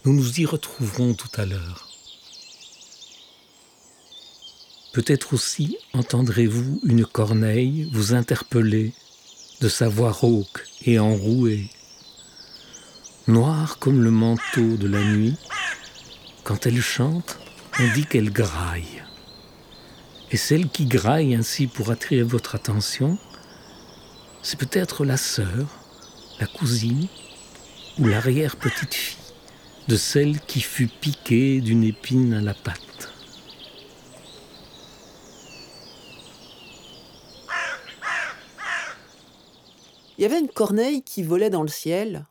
Nous 0.05 0.13
nous 0.13 0.41
y 0.41 0.47
retrouverons 0.47 1.15
tout 1.15 1.31
à 1.35 1.45
l'heure. 1.45 1.89
Peut-être 4.93 5.35
aussi 5.35 5.77
entendrez-vous 5.93 6.81
une 6.85 7.05
corneille 7.05 7.91
vous 7.93 8.15
interpeller 8.15 8.93
de 9.61 9.69
sa 9.69 9.89
voix 9.89 10.13
rauque 10.13 10.65
et 10.87 11.01
enrouée. 11.01 11.69
Noire 13.27 13.79
comme 13.81 14.05
le 14.05 14.13
manteau 14.13 14.77
de 14.77 14.87
la 14.87 15.03
nuit, 15.03 15.35
quand 16.45 16.67
elle 16.67 16.81
chante, 16.81 17.39
on 17.81 17.93
dit 17.93 18.07
qu'elle 18.07 18.31
graille. 18.31 19.03
Et 20.35 20.37
celle 20.37 20.69
qui 20.69 20.87
graille 20.87 21.37
ainsi 21.37 21.69
pour 21.69 21.93
attirer 21.93 22.25
votre 22.25 22.57
attention, 22.57 23.19
c'est 24.43 24.59
peut-être 24.59 25.05
la 25.05 25.17
sœur, 25.17 25.69
la 26.41 26.49
cousine 26.49 27.07
ou 28.01 28.09
l'arrière-petite-fille 28.09 29.33
de 29.87 29.95
celle 29.95 30.41
qui 30.41 30.61
fut 30.61 30.89
piquée 30.89 31.61
d'une 31.61 31.85
épine 31.85 32.35
à 32.35 32.41
la 32.41 32.53
patte. 32.53 33.13
Il 40.19 40.23
y 40.23 40.25
avait 40.25 40.41
une 40.41 40.49
corneille 40.49 41.05
qui 41.05 41.23
volait 41.23 41.51
dans 41.51 41.63
le 41.63 41.69
ciel. 41.69 42.27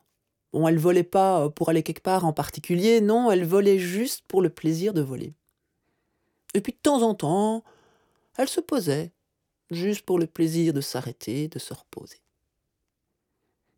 Bon, 0.51 0.67
elle 0.67 0.77
volait 0.77 1.03
pas 1.03 1.49
pour 1.51 1.69
aller 1.69 1.83
quelque 1.83 2.03
part 2.03 2.25
en 2.25 2.33
particulier, 2.33 2.99
non, 2.99 3.31
elle 3.31 3.45
volait 3.45 3.79
juste 3.79 4.25
pour 4.27 4.41
le 4.41 4.49
plaisir 4.49 4.93
de 4.93 4.99
voler. 4.99 5.35
Et 6.53 6.59
puis 6.59 6.73
de 6.73 6.79
temps 6.83 7.01
en 7.01 7.13
temps, 7.13 7.63
elle 8.37 8.49
se 8.49 8.61
posait, 8.61 9.11
juste 9.71 10.05
pour 10.05 10.19
le 10.19 10.27
plaisir 10.27 10.73
de 10.73 10.81
s'arrêter, 10.81 11.47
de 11.47 11.59
se 11.59 11.73
reposer. 11.73 12.21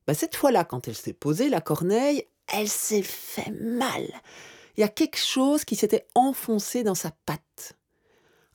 Bah, 0.07 0.13
cette 0.13 0.35
fois-là, 0.35 0.63
quand 0.63 0.87
elle 0.87 0.95
s'est 0.95 1.13
posée, 1.13 1.49
la 1.49 1.61
corneille, 1.61 2.27
elle 2.47 2.69
s'est 2.69 3.01
fait 3.01 3.51
mal. 3.51 4.07
Il 4.77 4.81
y 4.81 4.83
a 4.83 4.89
quelque 4.89 5.17
chose 5.17 5.65
qui 5.65 5.75
s'était 5.75 6.05
enfoncé 6.15 6.83
dans 6.83 6.95
sa 6.95 7.11
patte. 7.25 7.77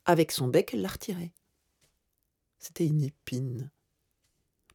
Avec 0.05 0.31
son 0.31 0.47
bec, 0.47 0.71
elle 0.73 0.81
l'a 0.81 0.87
retiré. 0.87 1.31
C'était 2.59 2.85
une 2.85 3.03
épine. 3.03 3.71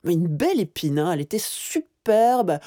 Mais 0.05 0.13
une 0.13 0.29
belle 0.29 0.61
épine, 0.61 0.99
hein. 0.99 1.13
elle 1.13 1.21
était 1.21 1.39
superbe, 1.39 2.59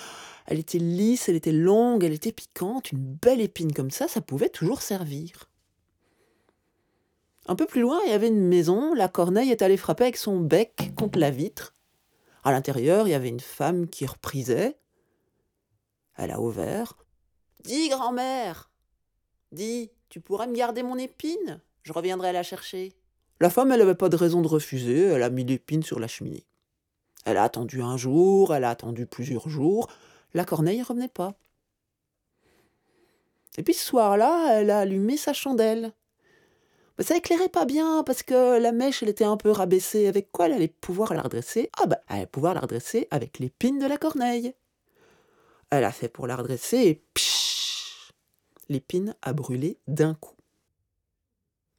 elle 0.46 0.60
était 0.60 0.80
lisse, 0.80 1.30
elle 1.30 1.36
était 1.36 1.52
longue, 1.52 2.04
elle 2.04 2.14
était 2.14 2.32
piquante. 2.32 2.92
Une 2.92 3.14
belle 3.16 3.42
épine 3.42 3.74
comme 3.74 3.92
ça, 3.92 4.08
ça 4.08 4.22
pouvait 4.22 4.50
toujours 4.50 4.82
servir. 4.82 5.49
Un 7.50 7.56
peu 7.56 7.66
plus 7.66 7.82
loin, 7.82 8.00
il 8.06 8.12
y 8.12 8.14
avait 8.14 8.28
une 8.28 8.48
maison. 8.48 8.94
La 8.94 9.08
corneille 9.08 9.50
est 9.50 9.64
allée 9.64 9.76
frapper 9.76 10.04
avec 10.04 10.18
son 10.18 10.40
bec 10.40 10.92
contre 10.96 11.18
la 11.18 11.32
vitre. 11.32 11.74
À 12.44 12.52
l'intérieur, 12.52 13.08
il 13.08 13.12
y 13.12 13.16
avait 13.16 13.28
une 13.28 13.40
femme 13.40 13.90
qui 13.90 14.06
reprisait. 14.06 14.78
Elle 16.16 16.30
a 16.30 16.40
ouvert. 16.40 16.96
Dis, 17.64 17.90
grand-mère 17.90 18.70
Dis, 19.52 19.90
tu 20.10 20.22
pourrais 20.22 20.46
me 20.46 20.54
garder 20.54 20.84
mon 20.84 21.00
épine? 21.00 21.60
Je 21.82 21.92
reviendrai 21.92 22.34
la 22.34 22.44
chercher. 22.44 22.94
La 23.40 23.50
femme, 23.50 23.72
elle 23.72 23.80
n'avait 23.80 23.96
pas 23.96 24.10
de 24.10 24.16
raison 24.16 24.44
de 24.44 24.48
refuser. 24.48 25.06
Elle 25.06 25.24
a 25.24 25.32
mis 25.32 25.44
l'épine 25.44 25.82
sur 25.82 26.00
la 26.00 26.08
cheminée. 26.08 26.46
Elle 27.26 27.38
a 27.38 27.44
attendu 27.44 27.82
un 27.82 27.98
jour, 27.98 28.54
elle 28.54 28.64
a 28.64 28.70
attendu 28.70 29.08
plusieurs 29.08 29.50
jours. 29.50 29.88
La 30.36 30.46
corneille 30.46 30.82
ne 30.82 30.86
revenait 30.86 31.08
pas. 31.08 31.34
Et 33.58 33.64
puis 33.64 33.74
ce 33.74 33.88
soir-là, 33.88 34.60
elle 34.60 34.70
a 34.70 34.78
allumé 34.78 35.18
sa 35.18 35.34
chandelle 35.34 35.94
ça 37.00 37.18
éclairait 37.18 37.50
pas 37.50 37.66
bien 37.66 38.04
parce 38.04 38.24
que 38.24 38.60
la 38.60 38.72
mèche, 38.72 39.04
elle 39.04 39.10
était 39.10 39.24
un 39.24 39.38
peu 39.38 39.52
rabaissée. 39.52 40.08
Avec 40.08 40.32
quoi 40.32 40.48
elle 40.48 40.54
allait 40.54 40.68
pouvoir 40.68 41.14
la 41.14 41.22
redresser? 41.22 41.70
Ah 41.82 41.86
bah, 41.86 42.00
elle 42.10 42.18
allait 42.18 42.26
pouvoir 42.26 42.54
la 42.54 42.62
redresser 42.62 43.08
avec 43.12 43.40
l'épine 43.40 43.80
de 43.80 43.86
la 43.86 43.98
corneille. 43.98 44.54
Elle 45.70 45.84
a 45.84 45.92
fait 45.92 46.10
pour 46.10 46.28
la 46.28 46.36
redresser 46.36 46.78
et 46.78 47.04
L'épine 48.70 49.16
a 49.24 49.34
brûlé 49.34 49.80
d'un 49.88 50.14
coup. 50.14 50.36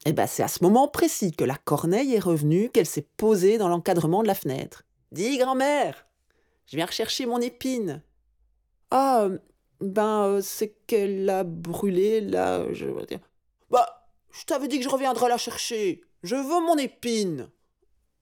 Et 0.07 0.13
bah, 0.13 0.27
c'est 0.27 0.43
à 0.43 0.49
ce 0.49 0.65
moment 0.65 0.89
précis 0.89 1.31
que 1.31 1.45
la 1.45 1.57
corneille 1.57 2.15
est 2.15 2.21
revenue, 2.21 2.69
qu'elle 2.69 2.87
s'est 2.87 3.07
posée 3.17 3.59
dans 3.59 3.69
l'encadrement 3.69 4.23
de 4.23 4.27
la 4.27 4.35
fenêtre. 4.35 4.83
Dis, 5.13 5.39
grand-mère, 5.39 6.07
je 6.67 6.77
viens 6.77 6.87
rechercher 6.87 7.27
mon 7.27 7.41
épine. 7.41 8.03
Ah, 8.91 9.29
ben, 9.81 10.25
euh, 10.25 10.41
c'est 10.41 10.75
qu'elle 10.87 11.29
a 11.31 11.45
brûlé, 11.45 12.21
là, 12.21 12.73
je 12.73 12.87
veux 12.87 13.07
dire. 13.07 13.21
Bah, 13.71 14.00
je 14.33 14.45
t'avais 14.45 14.69
dit 14.69 14.79
que 14.79 14.85
je 14.85 14.89
reviendrais 14.89 15.29
la 15.29 15.39
chercher. 15.39 16.03
Je 16.23 16.37
veux 16.37 16.61
mon 16.61 16.77
épine. 16.77 17.49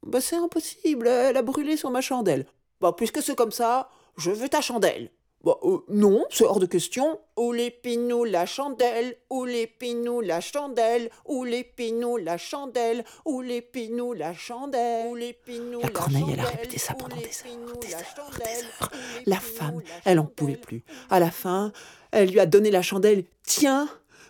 Bah, 0.05 0.21
c'est 0.21 0.37
impossible, 0.37 1.09
elle 1.09 1.37
a 1.37 1.43
brûlé 1.43 1.77
sur 1.77 1.91
ma 1.91 2.01
chandelle. 2.01 2.47
Bah, 2.81 2.95
puisque 2.97 3.23
c'est 3.23 3.35
comme 3.35 3.53
ça, 3.53 3.91
je 4.17 4.31
veux 4.31 4.49
ta 4.49 4.61
chandelle. 4.61 5.11
Bah, 5.45 5.57
euh, 5.63 5.79
non, 5.89 6.25
c'est 6.31 6.45
hors 6.45 6.59
de 6.59 6.67
question. 6.67 7.21
Où 7.37 7.53
l'épine 7.53 8.13
ou 8.13 8.25
la 8.25 8.45
chandelle 8.45 9.17
Où 9.31 9.45
l'épine 9.45 10.09
ou 10.09 10.21
la 10.21 10.41
chandelle 10.41 11.11
Où 11.27 11.45
l'épine 11.45 12.05
ou 12.05 12.17
la 12.17 12.39
chandelle 12.39 13.05
Où 13.25 13.41
l'épine 13.41 14.01
ou 14.01 14.15
la 14.15 14.35
chandelle 14.35 15.35
La 15.83 15.89
corneille, 15.91 16.25
elle 16.33 16.41
a 16.41 16.45
répété 16.45 16.79
ça 16.79 16.95
pendant 16.95 17.17
des 17.17 17.23
heures, 17.23 17.79
des 17.79 17.95
heures, 17.95 18.31
des 18.37 18.65
heures. 18.65 18.91
La 19.27 19.37
femme, 19.39 19.81
elle 20.05 20.19
en 20.19 20.27
pouvait 20.27 20.57
plus. 20.57 20.83
À 21.09 21.21
la 21.21 21.31
fin, 21.31 21.73
elle 22.11 22.31
lui 22.31 22.41
a 22.41 22.47
donné 22.47 22.71
la 22.73 22.83
chandelle. 22.83 23.25
Tiens, 23.45 23.89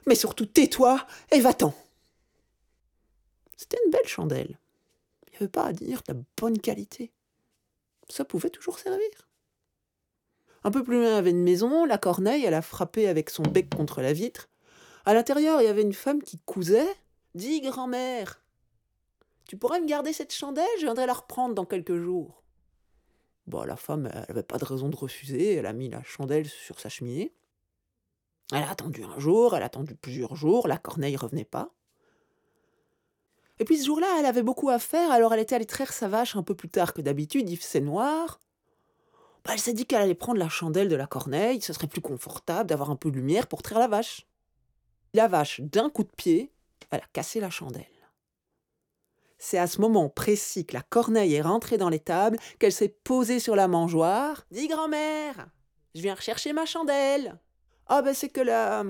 mais 0.08 0.14
surtout 0.14 0.46
tais-toi 0.46 1.06
et 1.30 1.40
va-t'en. 1.40 1.74
C'était 3.56 3.78
une 3.84 3.90
belle 3.90 4.06
chandelle. 4.06 4.58
Il 5.26 5.30
n'y 5.32 5.36
avait 5.36 5.48
pas 5.48 5.66
à 5.66 5.72
dire 5.72 6.02
de 6.08 6.14
la 6.14 6.20
bonne 6.36 6.58
qualité. 6.58 7.12
Ça 8.08 8.24
pouvait 8.24 8.50
toujours 8.50 8.78
servir. 8.78 9.28
Un 10.64 10.70
peu 10.70 10.82
plus 10.82 10.96
loin, 10.96 11.08
il 11.08 11.14
y 11.14 11.16
avait 11.16 11.30
une 11.30 11.42
maison. 11.42 11.84
La 11.84 11.98
corneille, 11.98 12.44
elle 12.44 12.54
a 12.54 12.62
frappé 12.62 13.06
avec 13.06 13.30
son 13.30 13.42
bec 13.42 13.68
contre 13.74 14.00
la 14.00 14.12
vitre. 14.12 14.48
À 15.04 15.14
l'intérieur, 15.14 15.60
il 15.60 15.64
y 15.64 15.68
avait 15.68 15.82
une 15.82 15.92
femme 15.92 16.22
qui 16.22 16.38
cousait. 16.38 16.88
Dis, 17.34 17.60
grand-mère, 17.60 18.42
tu 19.46 19.56
pourrais 19.56 19.80
me 19.80 19.86
garder 19.86 20.12
cette 20.12 20.32
chandelle? 20.32 20.66
Je 20.78 20.84
viendrai 20.84 21.06
la 21.06 21.14
reprendre 21.14 21.54
dans 21.54 21.64
quelques 21.64 21.96
jours. 21.96 22.42
Bon, 23.46 23.62
la 23.64 23.76
femme, 23.76 24.10
elle 24.12 24.24
n'avait 24.28 24.42
pas 24.42 24.58
de 24.58 24.64
raison 24.64 24.88
de 24.88 24.96
refuser. 24.96 25.54
Elle 25.54 25.66
a 25.66 25.72
mis 25.72 25.88
la 25.88 26.02
chandelle 26.02 26.48
sur 26.48 26.80
sa 26.80 26.88
cheminée. 26.88 27.32
Elle 28.52 28.62
a 28.62 28.70
attendu 28.70 29.04
un 29.04 29.18
jour, 29.18 29.54
elle 29.54 29.62
a 29.62 29.66
attendu 29.66 29.94
plusieurs 29.94 30.34
jours, 30.34 30.68
la 30.68 30.78
corneille 30.78 31.16
revenait 31.16 31.44
pas. 31.44 31.70
Et 33.58 33.64
puis 33.64 33.78
ce 33.78 33.86
jour-là, 33.86 34.06
elle 34.18 34.26
avait 34.26 34.42
beaucoup 34.42 34.70
à 34.70 34.78
faire, 34.78 35.10
alors 35.10 35.34
elle 35.34 35.40
était 35.40 35.54
allée 35.54 35.66
traire 35.66 35.92
sa 35.92 36.08
vache 36.08 36.36
un 36.36 36.42
peu 36.42 36.54
plus 36.54 36.68
tard 36.68 36.94
que 36.94 37.02
d'habitude, 37.02 37.50
il 37.50 37.56
faisait 37.56 37.80
noir. 37.80 38.40
Bah, 39.44 39.50
elle 39.52 39.60
s'est 39.60 39.72
dit 39.72 39.86
qu'elle 39.86 40.02
allait 40.02 40.14
prendre 40.14 40.38
la 40.38 40.48
chandelle 40.48 40.88
de 40.88 40.96
la 40.96 41.06
corneille, 41.06 41.60
ce 41.60 41.72
serait 41.72 41.86
plus 41.88 42.00
confortable 42.00 42.68
d'avoir 42.68 42.90
un 42.90 42.96
peu 42.96 43.10
de 43.10 43.16
lumière 43.16 43.46
pour 43.46 43.62
traire 43.62 43.78
la 43.78 43.88
vache. 43.88 44.26
La 45.14 45.28
vache, 45.28 45.60
d'un 45.60 45.90
coup 45.90 46.04
de 46.04 46.12
pied, 46.16 46.52
elle 46.90 47.00
a 47.00 47.08
cassé 47.12 47.40
la 47.40 47.50
chandelle. 47.50 47.86
C'est 49.38 49.58
à 49.58 49.66
ce 49.66 49.80
moment 49.80 50.08
précis 50.08 50.66
que 50.66 50.74
la 50.74 50.82
corneille 50.82 51.34
est 51.34 51.42
rentrée 51.42 51.78
dans 51.78 51.88
l'étable, 51.88 52.38
qu'elle 52.58 52.72
s'est 52.72 52.88
posée 52.88 53.38
sur 53.38 53.54
la 53.54 53.68
mangeoire. 53.68 54.44
Dis 54.50 54.68
grand-mère, 54.68 55.48
je 55.94 56.02
viens 56.02 56.14
rechercher 56.14 56.52
ma 56.52 56.66
chandelle. 56.66 57.38
Ah 57.88 58.02
ben 58.02 58.14
c'est 58.14 58.28
que 58.28 58.40
la... 58.40 58.84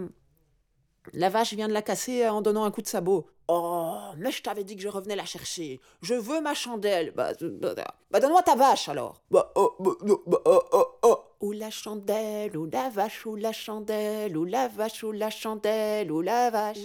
La 1.14 1.30
vache 1.30 1.54
vient 1.54 1.68
de 1.68 1.72
la 1.72 1.80
casser 1.80 2.28
en 2.28 2.42
donnant 2.42 2.64
un 2.64 2.70
coup 2.70 2.82
de 2.82 2.86
sabot. 2.86 3.30
Oh, 3.50 3.96
mais 4.18 4.30
je 4.30 4.42
t'avais 4.42 4.62
dit 4.62 4.76
que 4.76 4.82
je 4.82 4.88
revenais 4.88 5.16
la 5.16 5.24
chercher. 5.24 5.80
Je 6.02 6.12
veux 6.12 6.42
ma 6.42 6.52
chandelle. 6.52 7.12
Bah, 7.16 7.32
bah, 7.40 7.74
bah, 7.74 7.94
bah 8.10 8.20
donne-moi 8.20 8.42
ta 8.42 8.54
vache 8.54 8.90
alors. 8.90 9.22
Bah, 9.30 9.50
oh, 9.54 9.74
bah, 9.80 9.92
bah, 10.26 10.38
oh, 10.44 10.60
oh, 10.72 10.86
oh. 11.02 11.18
Ou 11.40 11.52
la 11.52 11.70
chandelle, 11.70 12.54
ou 12.58 12.66
la 12.66 12.90
vache, 12.90 13.24
ou 13.24 13.36
la 13.36 13.52
chandelle, 13.52 14.36
ou 14.36 14.44
la 14.44 14.68
vache, 14.68 15.02
ou 15.02 15.12
la 15.12 15.30
chandelle, 15.30 16.12
ou 16.12 16.20
la 16.20 16.50
vache. 16.50 16.76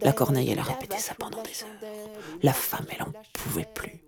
La 0.00 0.14
corneille, 0.14 0.50
elle 0.50 0.60
a 0.60 0.62
répété 0.62 0.96
ça 0.96 1.14
pendant 1.14 1.42
des 1.42 1.62
heures. 1.62 2.08
La 2.42 2.54
femme, 2.54 2.86
elle 2.90 3.02
en 3.02 3.12
pouvait 3.34 3.68
plus. 3.74 4.02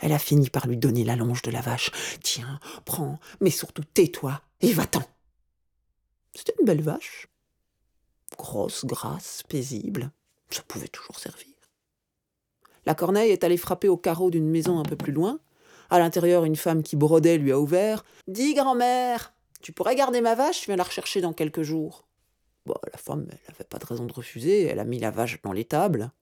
Elle 0.00 0.12
a 0.12 0.18
fini 0.18 0.50
par 0.50 0.66
lui 0.66 0.76
donner 0.76 1.04
la 1.04 1.16
longe 1.16 1.40
de 1.42 1.50
la 1.50 1.62
vache. 1.62 1.90
Tiens, 2.22 2.60
prends, 2.84 3.18
mais 3.40 3.50
surtout 3.50 3.84
tais-toi 3.84 4.40
et 4.60 4.72
va-t'en. 4.72 5.02
C'était 6.34 6.54
une 6.58 6.66
belle 6.66 6.82
vache. 6.82 7.28
Grosse, 8.36 8.84
grasse, 8.84 9.42
paisible. 9.48 10.10
Ça 10.50 10.62
pouvait 10.62 10.88
toujours 10.88 11.18
servir. 11.18 11.54
La 12.86 12.94
corneille 12.94 13.32
est 13.32 13.44
allée 13.44 13.56
frapper 13.56 13.88
au 13.88 13.96
carreau 13.96 14.30
d'une 14.30 14.48
maison 14.48 14.78
un 14.78 14.82
peu 14.82 14.96
plus 14.96 15.12
loin. 15.12 15.40
À 15.90 15.98
l'intérieur, 15.98 16.44
une 16.44 16.56
femme 16.56 16.82
qui 16.82 16.96
brodait 16.96 17.38
lui 17.38 17.52
a 17.52 17.58
ouvert. 17.58 18.04
Dis, 18.26 18.54
grand-mère, 18.54 19.32
tu 19.60 19.72
pourrais 19.72 19.96
garder 19.96 20.20
ma 20.20 20.34
vache, 20.34 20.62
je 20.62 20.66
viens 20.66 20.76
la 20.76 20.84
rechercher 20.84 21.20
dans 21.20 21.32
quelques 21.32 21.62
jours. 21.62 22.06
La 22.92 22.98
femme, 22.98 23.26
elle 23.30 23.38
n'avait 23.48 23.64
pas 23.64 23.78
de 23.78 23.86
raison 23.86 24.04
de 24.04 24.12
refuser, 24.12 24.64
elle 24.64 24.78
a 24.78 24.84
mis 24.84 24.98
la 24.98 25.10
vache 25.10 25.40
dans 25.42 25.52
l'étable. 25.52 26.12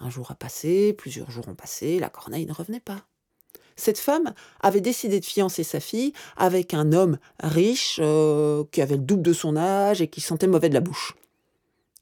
Un 0.00 0.10
jour 0.10 0.30
a 0.30 0.34
passé, 0.34 0.92
plusieurs 0.92 1.30
jours 1.30 1.48
ont 1.48 1.54
passé, 1.54 1.98
la 1.98 2.10
corneille 2.10 2.46
ne 2.46 2.52
revenait 2.52 2.80
pas. 2.80 3.06
Cette 3.78 4.00
femme 4.00 4.34
avait 4.60 4.80
décidé 4.80 5.20
de 5.20 5.24
fiancer 5.24 5.62
sa 5.62 5.78
fille 5.78 6.12
avec 6.36 6.74
un 6.74 6.92
homme 6.92 7.16
riche 7.40 8.00
euh, 8.02 8.64
qui 8.72 8.82
avait 8.82 8.96
le 8.96 9.02
double 9.02 9.22
de 9.22 9.32
son 9.32 9.56
âge 9.56 10.02
et 10.02 10.08
qui 10.08 10.20
sentait 10.20 10.48
mauvais 10.48 10.68
de 10.68 10.74
la 10.74 10.80
bouche. 10.80 11.14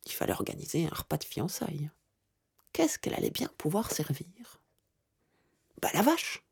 Il 0.07 0.13
fallait 0.13 0.33
organiser 0.33 0.87
un 0.87 0.95
repas 0.95 1.19
de 1.19 1.25
fiançailles. 1.25 1.91
Qu'est-ce 2.73 2.99
qu'elle 2.99 3.13
allait 3.13 3.31
bien 3.31 3.51
pouvoir 3.59 3.91
servir? 3.93 4.27
Bah 5.83 5.91
la 5.93 6.01
vache 6.01 6.43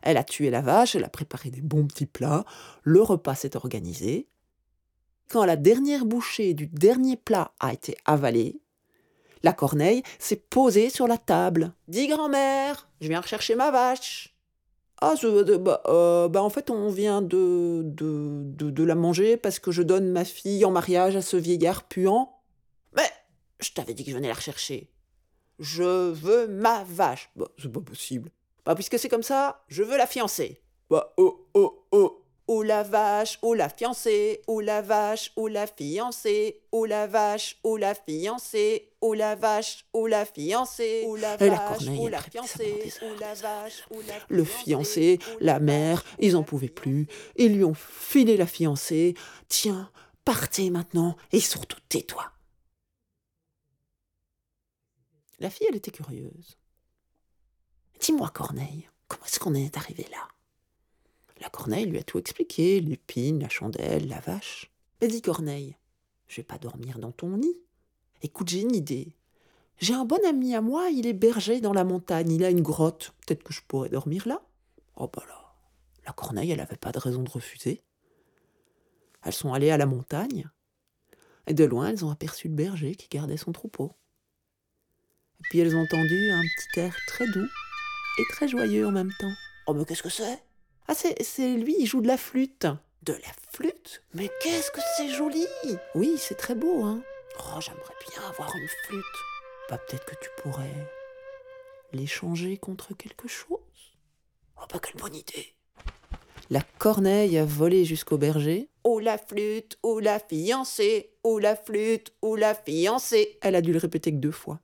Elle 0.00 0.16
a 0.16 0.24
tué 0.24 0.48
la 0.48 0.62
vache, 0.62 0.94
elle 0.94 1.04
a 1.04 1.10
préparé 1.10 1.50
des 1.50 1.60
bons 1.60 1.86
petits 1.86 2.06
plats, 2.06 2.46
le 2.82 3.02
repas 3.02 3.34
s'est 3.34 3.56
organisé. 3.56 4.28
Quand 5.28 5.44
la 5.44 5.56
dernière 5.56 6.06
bouchée 6.06 6.54
du 6.54 6.68
dernier 6.68 7.16
plat 7.18 7.52
a 7.60 7.74
été 7.74 7.98
avalée, 8.06 8.62
la 9.42 9.52
corneille 9.52 10.02
s'est 10.18 10.36
posée 10.36 10.88
sur 10.88 11.06
la 11.06 11.18
table. 11.18 11.74
Dis 11.86 12.06
grand-mère, 12.06 12.88
je 13.02 13.08
viens 13.08 13.20
rechercher 13.20 13.56
ma 13.56 13.70
vache. 13.70 14.33
Ah, 15.00 15.14
bah, 15.60 15.82
euh, 15.86 16.28
bah, 16.28 16.42
en 16.42 16.50
fait, 16.50 16.70
on 16.70 16.88
vient 16.88 17.20
de 17.20 17.82
de, 17.84 18.42
de, 18.70 18.84
la 18.84 18.94
manger 18.94 19.36
parce 19.36 19.58
que 19.58 19.70
je 19.70 19.82
donne 19.82 20.08
ma 20.10 20.24
fille 20.24 20.64
en 20.64 20.70
mariage 20.70 21.16
à 21.16 21.22
ce 21.22 21.36
vieillard 21.36 21.84
puant. 21.84 22.40
Mais 22.96 23.10
je 23.60 23.72
t'avais 23.72 23.94
dit 23.94 24.04
que 24.04 24.10
je 24.10 24.16
venais 24.16 24.28
la 24.28 24.34
rechercher. 24.34 24.90
Je 25.58 26.10
veux 26.10 26.46
ma 26.46 26.84
vache. 26.84 27.30
Bah, 27.36 27.48
c'est 27.58 27.70
pas 27.70 27.80
possible. 27.80 28.30
Bah, 28.64 28.74
puisque 28.74 28.98
c'est 28.98 29.08
comme 29.08 29.22
ça, 29.22 29.64
je 29.68 29.82
veux 29.82 29.96
la 29.96 30.06
fiancer. 30.06 30.62
Bah, 30.90 31.12
oh, 31.16 31.48
oh, 31.54 31.86
oh. 31.92 32.23
Oh 32.46 32.62
la 32.62 32.82
vache, 32.82 33.38
oh 33.40 33.54
la 33.54 33.70
fiancée, 33.70 34.42
oh 34.46 34.60
la 34.60 34.82
vache, 34.82 35.32
oh 35.36 35.48
la 35.48 35.66
fiancée, 35.66 36.60
oh 36.72 36.84
la 36.84 37.06
vache, 37.06 37.58
oh 37.64 37.78
la 37.78 37.94
fiancée, 37.94 38.92
oh 39.00 39.14
la 39.14 39.34
vache, 39.34 39.86
oh 39.94 40.06
la 40.06 40.26
fiancée, 40.26 41.04
oh 41.06 41.16
la 41.16 41.38
vache, 41.38 41.88
oh 41.98 42.08
la 42.08 42.20
fiancée, 42.20 42.92
oh 43.00 43.18
la 43.18 43.32
vache, 43.32 43.84
oh 43.90 44.00
la 44.06 44.14
Le 44.28 44.44
fiancé, 44.44 45.18
la 45.40 45.58
mère, 45.58 46.04
ils 46.18 46.36
en 46.36 46.42
pouvaient 46.42 46.68
plus, 46.68 47.06
ils 47.36 47.54
lui 47.56 47.64
ont 47.64 47.74
filé 47.74 48.36
la 48.36 48.46
fiancée. 48.46 49.14
Tiens, 49.48 49.90
partez 50.26 50.68
maintenant 50.68 51.16
et 51.32 51.40
surtout 51.40 51.80
tais-toi. 51.88 52.30
La 55.38 55.48
fille, 55.48 55.66
elle 55.70 55.76
était 55.76 55.90
curieuse. 55.90 56.58
Dis-moi, 58.00 58.28
Corneille, 58.28 58.88
comment 59.08 59.24
est-ce 59.24 59.40
qu'on 59.40 59.54
est 59.54 59.78
arrivé 59.78 60.06
là 60.10 60.28
la 61.40 61.48
Corneille 61.48 61.86
lui 61.86 61.98
a 61.98 62.02
tout 62.02 62.18
expliqué, 62.18 62.80
l'épine, 62.80 63.40
la 63.40 63.48
chandelle, 63.48 64.08
la 64.08 64.20
vache. 64.20 64.70
Mais 65.00 65.08
dit 65.08 65.22
Corneille, 65.22 65.76
je 66.28 66.36
vais 66.36 66.44
pas 66.44 66.58
dormir 66.58 66.98
dans 66.98 67.12
ton 67.12 67.36
lit. 67.36 67.60
Écoute, 68.22 68.48
j'ai 68.48 68.60
une 68.60 68.74
idée. 68.74 69.14
J'ai 69.78 69.94
un 69.94 70.04
bon 70.04 70.24
ami 70.26 70.54
à 70.54 70.60
moi, 70.60 70.90
il 70.90 71.06
est 71.06 71.12
berger 71.12 71.60
dans 71.60 71.72
la 71.72 71.84
montagne, 71.84 72.30
il 72.30 72.44
a 72.44 72.50
une 72.50 72.62
grotte. 72.62 73.12
Peut-être 73.26 73.42
que 73.42 73.52
je 73.52 73.60
pourrais 73.66 73.88
dormir 73.88 74.26
là. 74.28 74.40
Oh 74.96 75.10
bah 75.12 75.24
là, 75.28 75.54
la 76.06 76.12
Corneille, 76.12 76.50
elle 76.50 76.58
n'avait 76.58 76.76
pas 76.76 76.92
de 76.92 76.98
raison 76.98 77.22
de 77.22 77.30
refuser. 77.30 77.82
Elles 79.24 79.32
sont 79.32 79.52
allées 79.52 79.70
à 79.70 79.76
la 79.76 79.86
montagne, 79.86 80.48
et 81.46 81.54
de 81.54 81.64
loin, 81.64 81.88
elles 81.88 82.04
ont 82.04 82.10
aperçu 82.10 82.48
le 82.48 82.54
berger 82.54 82.94
qui 82.94 83.08
gardait 83.08 83.36
son 83.36 83.52
troupeau. 83.52 83.92
Et 85.40 85.42
puis 85.50 85.58
elles 85.58 85.74
ont 85.76 85.82
entendu 85.82 86.30
un 86.30 86.40
petit 86.40 86.80
air 86.80 86.96
très 87.06 87.26
doux 87.26 87.48
et 88.18 88.22
très 88.30 88.48
joyeux 88.48 88.86
en 88.86 88.92
même 88.92 89.12
temps. 89.18 89.32
Oh 89.66 89.74
mais 89.74 89.84
qu'est-ce 89.84 90.02
que 90.02 90.08
c'est? 90.08 90.42
Ah, 90.86 90.94
c'est 90.94 91.56
lui, 91.56 91.76
il 91.78 91.86
joue 91.86 92.02
de 92.02 92.06
la 92.06 92.18
flûte. 92.18 92.66
De 93.02 93.12
la 93.14 93.32
flûte? 93.52 94.02
Mais 94.12 94.30
qu'est-ce 94.42 94.70
que 94.70 94.80
c'est 94.96 95.08
joli 95.08 95.46
Oui, 95.94 96.16
c'est 96.18 96.36
très 96.36 96.54
beau, 96.54 96.84
hein 96.84 97.02
Oh, 97.38 97.60
j'aimerais 97.60 97.94
bien 98.10 98.28
avoir 98.28 98.54
une 98.54 98.68
flûte. 98.86 99.04
Bah, 99.70 99.78
peut-être 99.78 100.04
que 100.04 100.14
tu 100.22 100.28
pourrais 100.42 100.90
l'échanger 101.92 102.58
contre 102.58 102.94
quelque 102.94 103.28
chose. 103.28 103.58
Oh, 104.58 104.64
bah, 104.70 104.78
quelle 104.78 105.00
bonne 105.00 105.14
idée 105.14 105.54
La 106.50 106.60
corneille 106.78 107.38
a 107.38 107.46
volé 107.46 107.84
jusqu'au 107.86 108.18
berger. 108.18 108.68
Oh, 108.84 109.00
la 109.00 109.16
flûte, 109.16 109.78
oh, 109.82 110.00
la 110.00 110.18
fiancée, 110.18 111.14
oh, 111.22 111.38
la 111.38 111.56
flûte, 111.56 112.12
oh, 112.20 112.36
la 112.36 112.54
fiancée. 112.54 113.38
Elle 113.40 113.54
a 113.54 113.62
dû 113.62 113.72
le 113.72 113.78
répéter 113.78 114.12
que 114.12 114.18
deux 114.18 114.30
fois. 114.30 114.60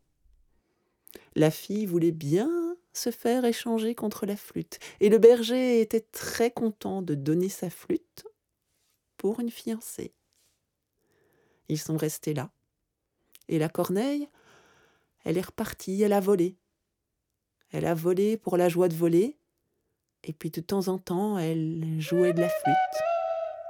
La 1.35 1.50
fille 1.50 1.87
voulait 1.87 2.12
bien 2.12 2.69
se 2.92 3.11
faire 3.11 3.44
échanger 3.44 3.94
contre 3.94 4.26
la 4.26 4.37
flûte. 4.37 4.79
Et 5.00 5.09
le 5.09 5.18
berger 5.18 5.81
était 5.81 6.00
très 6.00 6.50
content 6.50 7.03
de 7.03 7.14
donner 7.14 7.48
sa 7.48 7.70
flûte 7.70 8.26
pour 9.16 9.40
une 9.40 9.50
fiancée. 9.50 10.14
Ils 11.68 11.79
sont 11.79 11.96
restés 11.96 12.35
là. 12.35 12.50
Et 13.48 13.59
la 13.59 13.68
corneille, 13.68 14.29
elle 15.24 15.38
est 15.38 15.46
repartie, 15.46 16.03
elle 16.03 16.12
a 16.12 16.20
volé. 16.20 16.57
Elle 17.72 17.87
a 17.87 17.94
volé 17.94 18.37
pour 18.37 18.57
la 18.57 18.68
joie 18.68 18.88
de 18.88 18.94
voler, 18.94 19.38
et 20.24 20.33
puis 20.33 20.50
de 20.50 20.61
temps 20.61 20.88
en 20.88 20.98
temps, 20.98 21.38
elle 21.38 22.00
jouait 22.00 22.33
de 22.33 22.40
la 22.40 22.48
flûte 22.48 23.03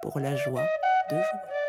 pour 0.02 0.18
la 0.20 0.36
joie 0.36 0.66
de 1.10 1.16
jouer. 1.16 1.59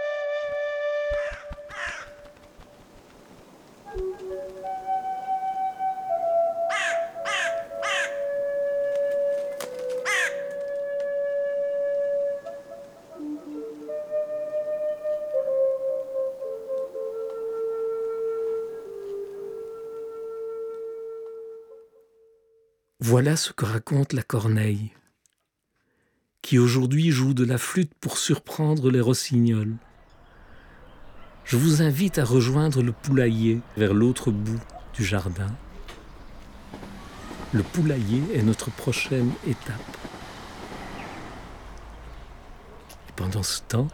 Voilà 23.23 23.37
ce 23.37 23.53
que 23.53 23.65
raconte 23.65 24.13
la 24.13 24.23
corneille, 24.23 24.93
qui 26.41 26.57
aujourd'hui 26.57 27.11
joue 27.11 27.35
de 27.35 27.45
la 27.45 27.59
flûte 27.59 27.93
pour 28.01 28.17
surprendre 28.17 28.89
les 28.89 28.99
rossignols. 28.99 29.75
Je 31.45 31.55
vous 31.55 31.83
invite 31.83 32.17
à 32.17 32.25
rejoindre 32.25 32.81
le 32.81 32.91
poulailler 32.91 33.61
vers 33.77 33.93
l'autre 33.93 34.31
bout 34.31 34.59
du 34.95 35.05
jardin. 35.05 35.55
Le 37.53 37.61
poulailler 37.61 38.23
est 38.33 38.41
notre 38.41 38.71
prochaine 38.71 39.31
étape. 39.45 39.97
Pendant 43.15 43.43
ce 43.43 43.61
temps, 43.67 43.89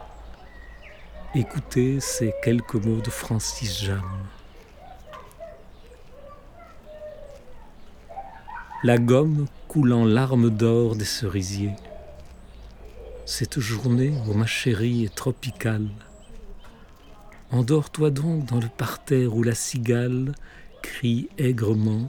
écoutez 1.34 2.00
ces 2.00 2.32
quelques 2.42 2.76
mots 2.76 3.02
de 3.02 3.10
Francis 3.10 3.84
Jam. 3.84 4.00
La 8.84 8.96
gomme 8.96 9.46
coulant 9.66 10.04
larmes 10.04 10.50
d'or 10.50 10.94
des 10.94 11.04
cerisiers. 11.04 11.74
Cette 13.26 13.58
journée, 13.58 14.14
ô 14.28 14.34
ma 14.34 14.46
chérie, 14.46 15.04
est 15.04 15.14
tropicale. 15.14 15.88
Endors-toi 17.50 18.10
donc 18.10 18.44
dans 18.46 18.60
le 18.60 18.68
parterre 18.68 19.34
où 19.34 19.42
la 19.42 19.56
cigale 19.56 20.32
crie 20.80 21.28
aigrement 21.38 22.08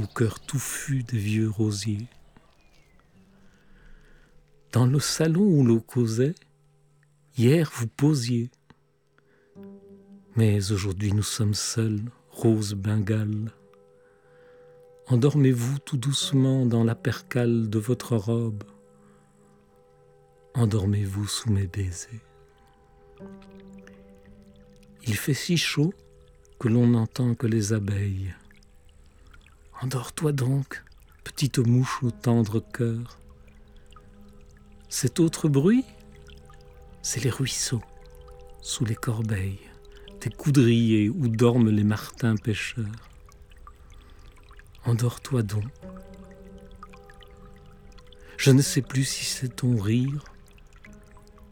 au 0.00 0.06
cœur 0.06 0.40
touffu 0.40 1.02
des 1.02 1.18
vieux 1.18 1.50
rosiers. 1.50 2.06
Dans 4.72 4.86
le 4.86 5.00
salon 5.00 5.42
où 5.42 5.64
l'on 5.64 5.80
causait, 5.80 6.34
hier 7.36 7.70
vous 7.74 7.86
posiez. 7.86 8.50
Mais 10.36 10.72
aujourd'hui 10.72 11.12
nous 11.12 11.22
sommes 11.22 11.54
seuls, 11.54 12.00
rose 12.30 12.72
bengale. 12.72 13.52
Endormez-vous 15.10 15.78
tout 15.78 15.96
doucement 15.96 16.66
dans 16.66 16.84
la 16.84 16.94
percale 16.94 17.70
de 17.70 17.78
votre 17.78 18.14
robe. 18.14 18.62
Endormez-vous 20.52 21.26
sous 21.26 21.50
mes 21.50 21.66
baisers. 21.66 22.20
Il 25.06 25.16
fait 25.16 25.32
si 25.32 25.56
chaud 25.56 25.94
que 26.58 26.68
l'on 26.68 26.88
n'entend 26.88 27.34
que 27.34 27.46
les 27.46 27.72
abeilles. 27.72 28.34
Endors-toi 29.80 30.32
donc, 30.32 30.84
petite 31.24 31.56
mouche 31.56 32.02
au 32.02 32.10
tendre 32.10 32.60
cœur. 32.60 33.18
Cet 34.90 35.20
autre 35.20 35.48
bruit, 35.48 35.86
c'est 37.00 37.24
les 37.24 37.30
ruisseaux, 37.30 37.82
sous 38.60 38.84
les 38.84 38.94
corbeilles, 38.94 39.70
des 40.20 40.28
coudriers 40.28 41.08
où 41.08 41.28
dorment 41.28 41.70
les 41.70 41.84
martins 41.84 42.36
pêcheurs. 42.36 43.08
Endors-toi 44.88 45.42
donc. 45.42 45.64
Je 48.38 48.50
ne 48.52 48.62
sais 48.62 48.80
plus 48.80 49.04
si 49.04 49.26
c'est 49.26 49.56
ton 49.56 49.76
rire 49.76 50.24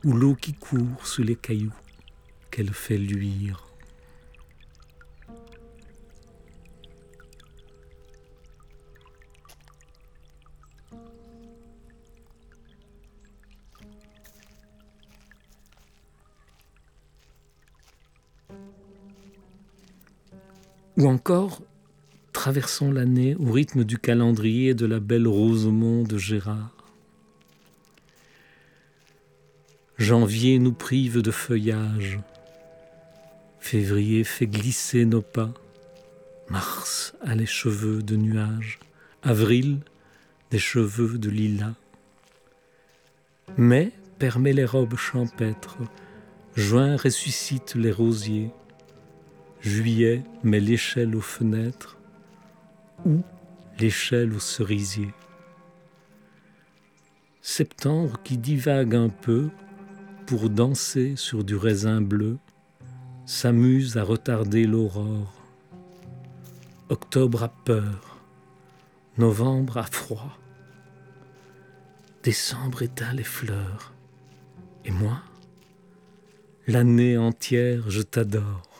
ou 0.04 0.14
l'eau 0.14 0.34
qui 0.34 0.54
court 0.54 1.06
sous 1.06 1.22
les 1.22 1.36
cailloux 1.36 1.74
qu'elle 2.50 2.72
fait 2.72 2.96
luire. 2.96 3.66
Ou 20.96 21.06
encore, 21.06 21.60
traversons 22.46 22.92
l'année 22.92 23.34
au 23.40 23.50
rythme 23.50 23.82
du 23.82 23.98
calendrier 23.98 24.72
de 24.72 24.86
la 24.86 25.00
belle 25.00 25.26
Rosemont 25.26 26.04
de 26.04 26.16
Gérard. 26.16 26.70
Janvier 29.98 30.60
nous 30.60 30.72
prive 30.72 31.22
de 31.22 31.32
feuillage, 31.32 32.20
février 33.58 34.22
fait 34.22 34.46
glisser 34.46 35.06
nos 35.06 35.22
pas, 35.22 35.52
mars 36.48 37.16
a 37.20 37.34
les 37.34 37.46
cheveux 37.46 38.00
de 38.00 38.14
nuages, 38.14 38.78
avril 39.24 39.80
des 40.52 40.60
cheveux 40.60 41.18
de 41.18 41.30
lilas. 41.30 41.74
Mai 43.56 43.90
permet 44.20 44.52
les 44.52 44.66
robes 44.66 44.96
champêtres, 44.96 45.78
juin 46.54 46.96
ressuscite 46.96 47.74
les 47.74 47.90
rosiers, 47.90 48.50
Juillet 49.62 50.22
met 50.44 50.60
l'échelle 50.60 51.16
aux 51.16 51.20
fenêtres 51.20 51.95
ou 53.04 53.22
l'échelle 53.78 54.32
aux 54.32 54.40
cerisiers. 54.40 55.12
Septembre 57.42 58.20
qui 58.24 58.38
divague 58.38 58.94
un 58.94 59.08
peu 59.08 59.50
pour 60.26 60.50
danser 60.50 61.14
sur 61.16 61.44
du 61.44 61.54
raisin 61.54 62.00
bleu 62.00 62.38
s'amuse 63.24 63.96
à 63.96 64.02
retarder 64.02 64.66
l'aurore. 64.66 65.32
Octobre 66.88 67.44
a 67.44 67.48
peur, 67.48 68.18
novembre 69.18 69.78
a 69.78 69.84
froid, 69.84 70.38
décembre 72.22 72.82
éteint 72.82 73.12
les 73.12 73.24
fleurs, 73.24 73.92
et 74.84 74.90
moi, 74.90 75.20
l'année 76.66 77.16
entière 77.16 77.90
je 77.90 78.02
t'adore. 78.02 78.75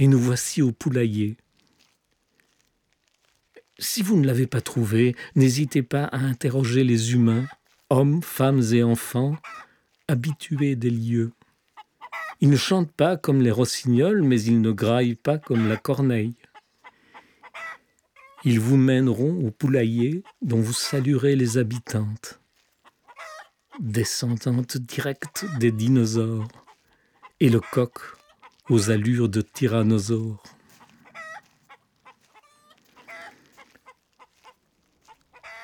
Et 0.00 0.06
nous 0.06 0.18
voici 0.18 0.62
au 0.62 0.72
poulailler. 0.72 1.36
Si 3.78 4.02
vous 4.02 4.16
ne 4.18 4.26
l'avez 4.26 4.46
pas 4.46 4.62
trouvé, 4.62 5.14
n'hésitez 5.36 5.82
pas 5.82 6.04
à 6.04 6.16
interroger 6.16 6.84
les 6.84 7.12
humains, 7.12 7.46
hommes, 7.90 8.22
femmes 8.22 8.62
et 8.72 8.82
enfants, 8.82 9.36
habitués 10.08 10.74
des 10.74 10.88
lieux. 10.88 11.32
Ils 12.40 12.48
ne 12.48 12.56
chantent 12.56 12.92
pas 12.92 13.18
comme 13.18 13.42
les 13.42 13.50
rossignols, 13.50 14.22
mais 14.22 14.40
ils 14.40 14.62
ne 14.62 14.72
graillent 14.72 15.16
pas 15.16 15.36
comme 15.36 15.68
la 15.68 15.76
corneille. 15.76 16.34
Ils 18.42 18.58
vous 18.58 18.78
mèneront 18.78 19.46
au 19.46 19.50
poulailler 19.50 20.22
dont 20.40 20.62
vous 20.62 20.72
saluerez 20.72 21.36
les 21.36 21.58
habitantes, 21.58 22.40
descendantes 23.80 24.78
directes 24.78 25.44
des 25.58 25.72
dinosaures, 25.72 26.48
et 27.40 27.50
le 27.50 27.60
coq 27.60 28.00
aux 28.70 28.90
allures 28.90 29.28
de 29.28 29.40
tyrannosaure. 29.42 30.42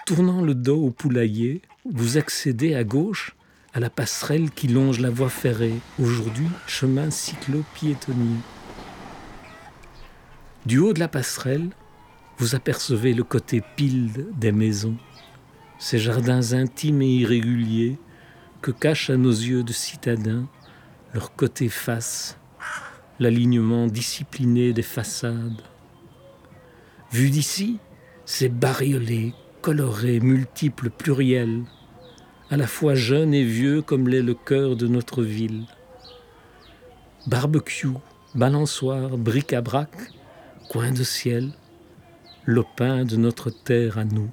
Tournant 0.04 0.42
le 0.42 0.54
dos 0.54 0.86
au 0.86 0.90
poulailler, 0.90 1.62
vous 1.84 2.18
accédez 2.18 2.74
à 2.74 2.82
gauche 2.82 3.36
à 3.74 3.80
la 3.80 3.90
passerelle 3.90 4.50
qui 4.50 4.66
longe 4.68 4.98
la 4.98 5.10
voie 5.10 5.28
ferrée, 5.28 5.74
aujourd'hui 6.00 6.48
chemin 6.66 7.10
cyclo-piétonnier. 7.10 8.40
Du 10.64 10.78
haut 10.78 10.92
de 10.92 10.98
la 10.98 11.08
passerelle, 11.08 11.70
vous 12.38 12.56
apercevez 12.56 13.14
le 13.14 13.22
côté 13.22 13.62
pile 13.76 14.26
des 14.36 14.52
maisons, 14.52 14.96
ces 15.78 15.98
jardins 15.98 16.52
intimes 16.54 17.02
et 17.02 17.14
irréguliers 17.18 17.98
que 18.62 18.72
cachent 18.72 19.10
à 19.10 19.16
nos 19.16 19.30
yeux 19.30 19.62
de 19.62 19.72
citadins 19.72 20.48
leur 21.14 21.34
côté 21.34 21.68
face 21.68 22.36
l'alignement 23.18 23.86
discipliné 23.86 24.72
des 24.72 24.82
façades. 24.82 25.62
Vu 27.12 27.30
d'ici, 27.30 27.78
c'est 28.24 28.48
bariolé, 28.48 29.34
coloré, 29.62 30.20
multiple, 30.20 30.90
pluriel, 30.90 31.62
à 32.50 32.56
la 32.56 32.66
fois 32.66 32.94
jeune 32.94 33.34
et 33.34 33.44
vieux 33.44 33.82
comme 33.82 34.08
l'est 34.08 34.22
le 34.22 34.34
cœur 34.34 34.76
de 34.76 34.86
notre 34.86 35.22
ville. 35.22 35.64
Barbecue, 37.26 37.88
balançoire, 38.34 39.16
bric-à-brac, 39.16 39.90
coin 40.68 40.92
de 40.92 41.02
ciel, 41.02 41.52
lopin 42.44 43.04
de 43.04 43.16
notre 43.16 43.50
terre 43.50 43.98
à 43.98 44.04
nous. 44.04 44.30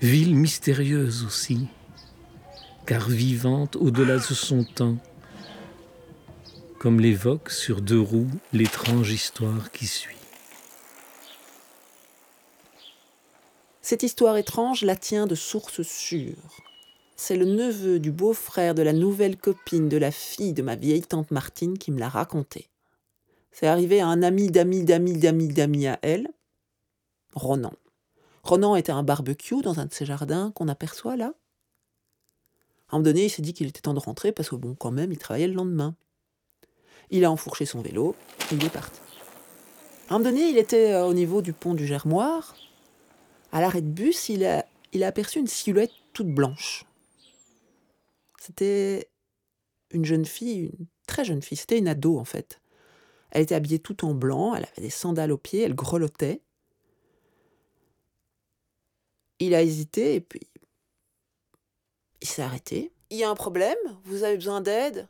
Ville 0.00 0.36
mystérieuse 0.36 1.24
aussi, 1.24 1.66
car 2.86 3.08
vivante 3.08 3.76
au-delà 3.76 4.14
de 4.14 4.20
son 4.20 4.64
temps, 4.64 4.96
comme 6.78 7.00
l'évoque 7.00 7.50
sur 7.50 7.82
deux 7.82 8.00
roues 8.00 8.30
l'étrange 8.52 9.10
histoire 9.10 9.72
qui 9.72 9.86
suit. 9.86 10.16
Cette 13.82 14.02
histoire 14.02 14.36
étrange 14.36 14.82
la 14.82 14.96
tient 14.96 15.26
de 15.26 15.34
sources 15.34 15.82
sûres. 15.82 16.62
C'est 17.16 17.36
le 17.36 17.46
neveu 17.46 17.98
du 17.98 18.12
beau-frère 18.12 18.74
de 18.74 18.82
la 18.82 18.92
nouvelle 18.92 19.36
copine 19.36 19.88
de 19.88 19.96
la 19.96 20.12
fille 20.12 20.52
de 20.52 20.62
ma 20.62 20.76
vieille 20.76 21.02
tante 21.02 21.32
Martine 21.32 21.78
qui 21.78 21.90
me 21.90 21.98
l'a 21.98 22.08
raconté. 22.08 22.68
C'est 23.50 23.66
arrivé 23.66 24.00
à 24.00 24.06
un 24.06 24.22
ami 24.22 24.50
d'ami 24.50 24.84
d'ami 24.84 25.18
d'ami 25.18 25.48
d'ami 25.48 25.86
à 25.88 25.98
elle, 26.02 26.28
Ronan. 27.34 27.72
Ronan 28.44 28.76
était 28.76 28.92
un 28.92 29.02
barbecue 29.02 29.62
dans 29.62 29.80
un 29.80 29.86
de 29.86 29.92
ses 29.92 30.06
jardins 30.06 30.52
qu'on 30.52 30.68
aperçoit 30.68 31.16
là. 31.16 31.34
À 32.88 32.94
un 32.94 32.98
moment 32.98 33.04
donné, 33.04 33.24
il 33.24 33.30
s'est 33.30 33.42
dit 33.42 33.52
qu'il 33.52 33.66
était 33.66 33.80
temps 33.80 33.94
de 33.94 33.98
rentrer 33.98 34.30
parce 34.30 34.48
que 34.48 34.56
bon, 34.56 34.76
quand 34.76 34.92
même, 34.92 35.10
il 35.10 35.18
travaillait 35.18 35.48
le 35.48 35.54
lendemain. 35.54 35.96
Il 37.10 37.24
a 37.24 37.30
enfourché 37.30 37.64
son 37.64 37.80
vélo, 37.80 38.14
il 38.52 38.64
est 38.64 38.70
parti. 38.70 39.00
À 40.08 40.14
un 40.14 40.18
moment 40.18 40.30
donné, 40.30 40.48
il 40.48 40.58
était 40.58 40.92
euh, 40.92 41.06
au 41.06 41.14
niveau 41.14 41.42
du 41.42 41.52
pont 41.52 41.74
du 41.74 41.86
Germoir. 41.86 42.56
À 43.52 43.60
l'arrêt 43.60 43.82
de 43.82 43.88
bus, 43.88 44.28
il 44.28 44.44
a, 44.44 44.64
il 44.92 45.04
a 45.04 45.08
aperçu 45.08 45.38
une 45.38 45.46
silhouette 45.46 45.92
toute 46.12 46.28
blanche. 46.28 46.84
C'était 48.40 49.08
une 49.90 50.04
jeune 50.04 50.24
fille, 50.24 50.70
une 50.78 50.86
très 51.06 51.24
jeune 51.24 51.42
fille, 51.42 51.56
c'était 51.58 51.78
une 51.78 51.88
ado 51.88 52.18
en 52.18 52.24
fait. 52.24 52.60
Elle 53.30 53.42
était 53.42 53.54
habillée 53.54 53.78
tout 53.78 54.04
en 54.04 54.14
blanc, 54.14 54.54
elle 54.54 54.64
avait 54.64 54.82
des 54.82 54.90
sandales 54.90 55.32
aux 55.32 55.38
pieds, 55.38 55.62
elle 55.62 55.74
grelottait. 55.74 56.40
Il 59.38 59.54
a 59.54 59.62
hésité 59.62 60.14
et 60.14 60.20
puis 60.20 60.40
il 62.20 62.28
s'est 62.28 62.42
arrêté. 62.42 62.92
Il 63.10 63.18
y 63.18 63.24
a 63.24 63.30
un 63.30 63.34
problème? 63.34 63.78
Vous 64.04 64.24
avez 64.24 64.36
besoin 64.36 64.60
d'aide 64.60 65.08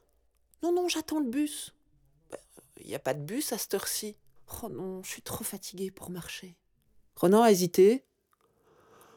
Non, 0.62 0.72
non, 0.72 0.88
j'attends 0.88 1.20
le 1.20 1.28
bus. 1.28 1.72
Il 2.80 2.88
n'y 2.88 2.94
a 2.94 3.00
pas 3.00 3.14
de 3.14 3.22
bus 3.22 3.52
à 3.52 3.58
cette 3.58 3.74
heure-ci. 3.74 4.16
Oh 4.62 4.68
non, 4.68 5.02
je 5.02 5.10
suis 5.10 5.22
trop 5.22 5.44
fatiguée 5.44 5.90
pour 5.90 6.10
marcher. 6.10 6.56
Renan 7.16 7.42
a 7.42 7.50
hésité. 7.50 8.04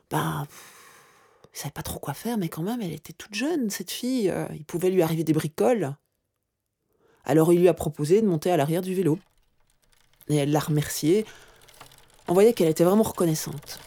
Ben, 0.09 0.45
il 1.53 1.57
savait 1.59 1.71
pas 1.71 1.83
trop 1.83 1.99
quoi 1.99 2.13
faire, 2.13 2.37
mais 2.37 2.49
quand 2.49 2.63
même, 2.63 2.81
elle 2.81 2.91
était 2.91 3.13
toute 3.13 3.35
jeune, 3.35 3.69
cette 3.69 3.91
fille. 3.91 4.29
Euh, 4.29 4.47
il 4.53 4.65
pouvait 4.65 4.89
lui 4.89 5.01
arriver 5.01 5.23
des 5.23 5.33
bricoles. 5.33 5.95
Alors 7.23 7.53
il 7.53 7.59
lui 7.59 7.67
a 7.67 7.73
proposé 7.73 8.21
de 8.21 8.27
monter 8.27 8.51
à 8.51 8.57
l'arrière 8.57 8.81
du 8.81 8.93
vélo. 8.93 9.19
Et 10.27 10.35
elle 10.35 10.51
l'a 10.51 10.59
remercié. 10.59 11.25
On 12.27 12.33
voyait 12.33 12.53
qu'elle 12.53 12.69
était 12.69 12.83
vraiment 12.83 13.03
reconnaissante. 13.03 13.79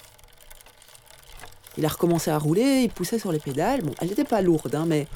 Il 1.77 1.85
a 1.85 1.89
recommencé 1.89 2.31
à 2.31 2.39
rouler, 2.39 2.83
il 2.85 2.91
poussait 2.91 3.19
sur 3.19 3.33
les 3.33 3.41
pédales. 3.41 3.83
Bon, 3.83 3.95
elle 4.01 4.09
n'était 4.09 4.25
pas 4.25 4.41
lourde, 4.43 4.75
hein, 4.75 4.87
mais 4.87 5.09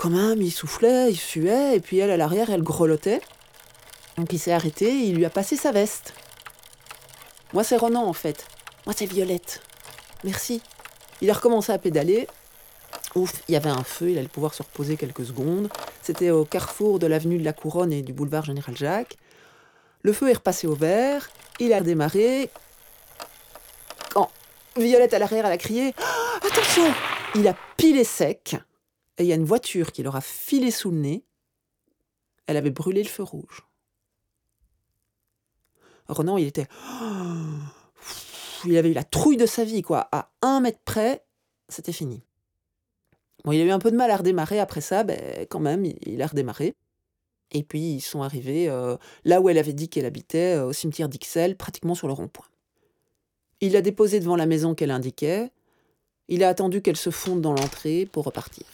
quand 0.00 0.08
même, 0.08 0.40
il 0.40 0.50
soufflait, 0.50 1.10
il 1.10 1.16
suait, 1.18 1.76
et 1.76 1.80
puis 1.80 1.98
elle, 1.98 2.10
à 2.10 2.16
l'arrière, 2.16 2.48
elle 2.48 2.62
grelottait. 2.62 3.20
Donc 4.16 4.32
il 4.32 4.38
s'est 4.38 4.52
arrêté 4.52 4.90
il 4.90 5.16
lui 5.16 5.26
a 5.26 5.30
passé 5.30 5.56
sa 5.56 5.72
veste. 5.72 6.14
Moi, 7.52 7.64
c'est 7.64 7.76
Ronan, 7.76 8.06
en 8.06 8.14
fait. 8.14 8.46
Moi, 8.86 8.94
c'est 8.96 9.04
Violette. 9.04 9.60
Merci. 10.24 10.62
Il 11.20 11.28
a 11.28 11.34
recommencé 11.34 11.70
à 11.70 11.76
pédaler. 11.76 12.28
Ouf, 13.14 13.42
il 13.46 13.52
y 13.52 13.56
avait 13.56 13.68
un 13.68 13.84
feu, 13.84 14.08
il 14.08 14.18
allait 14.18 14.28
pouvoir 14.28 14.54
se 14.54 14.62
reposer 14.62 14.96
quelques 14.96 15.26
secondes. 15.26 15.68
C'était 16.00 16.30
au 16.30 16.46
carrefour 16.46 16.98
de 16.98 17.06
l'avenue 17.06 17.36
de 17.36 17.44
la 17.44 17.52
Couronne 17.52 17.92
et 17.92 18.00
du 18.00 18.14
boulevard 18.14 18.46
Général 18.46 18.78
Jacques. 18.78 19.18
Le 20.00 20.14
feu 20.14 20.30
est 20.30 20.34
repassé 20.34 20.66
au 20.66 20.74
vert, 20.74 21.28
il 21.58 21.74
a 21.74 21.78
redémarré. 21.78 22.48
Quand 24.14 24.30
Violette 24.78 25.12
à 25.12 25.18
l'arrière, 25.18 25.44
elle 25.44 25.52
a 25.52 25.58
crié 25.58 25.94
Ah, 25.98 26.46
Attention 26.46 26.90
Il 27.34 27.46
a 27.46 27.54
pilé 27.76 28.04
sec, 28.04 28.56
et 29.20 29.24
il 29.24 29.26
y 29.26 29.32
a 29.32 29.36
une 29.36 29.44
voiture 29.44 29.92
qui 29.92 30.02
leur 30.02 30.16
a 30.16 30.22
filé 30.22 30.70
sous 30.70 30.90
le 30.90 30.96
nez. 30.96 31.24
Elle 32.46 32.56
avait 32.56 32.70
brûlé 32.70 33.02
le 33.02 33.08
feu 33.08 33.22
rouge. 33.22 33.66
Renan, 36.08 36.38
il 36.38 36.46
était. 36.46 36.66
Il 38.66 38.76
avait 38.76 38.90
eu 38.90 38.94
la 38.94 39.04
trouille 39.04 39.38
de 39.38 39.46
sa 39.46 39.64
vie, 39.64 39.80
quoi. 39.80 40.08
À 40.12 40.30
un 40.42 40.60
mètre 40.60 40.80
près, 40.84 41.24
c'était 41.70 41.92
fini. 41.92 42.22
Bon, 43.42 43.52
il 43.52 43.60
a 43.62 43.64
eu 43.64 43.70
un 43.70 43.78
peu 43.78 43.90
de 43.90 43.96
mal 43.96 44.10
à 44.10 44.18
redémarrer 44.18 44.60
après 44.60 44.82
ça, 44.82 45.02
ben, 45.02 45.46
quand 45.48 45.60
même, 45.60 45.86
il 45.86 46.20
a 46.20 46.26
redémarré. 46.26 46.74
Et 47.52 47.62
puis, 47.62 47.94
ils 47.94 48.00
sont 48.02 48.20
arrivés 48.20 48.68
euh, 48.68 48.98
là 49.24 49.40
où 49.40 49.48
elle 49.48 49.56
avait 49.56 49.72
dit 49.72 49.88
qu'elle 49.88 50.04
habitait, 50.04 50.58
euh, 50.58 50.66
au 50.66 50.72
cimetière 50.74 51.08
d'Ixelles, 51.08 51.56
pratiquement 51.56 51.94
sur 51.94 52.06
le 52.06 52.12
rond-point. 52.12 52.44
Il 53.62 53.72
l'a 53.72 53.80
déposée 53.80 54.20
devant 54.20 54.36
la 54.36 54.44
maison 54.44 54.74
qu'elle 54.74 54.90
indiquait. 54.90 55.50
Il 56.28 56.44
a 56.44 56.50
attendu 56.50 56.82
qu'elle 56.82 56.98
se 56.98 57.08
fonde 57.08 57.40
dans 57.40 57.54
l'entrée 57.54 58.04
pour 58.04 58.24
repartir. 58.24 58.66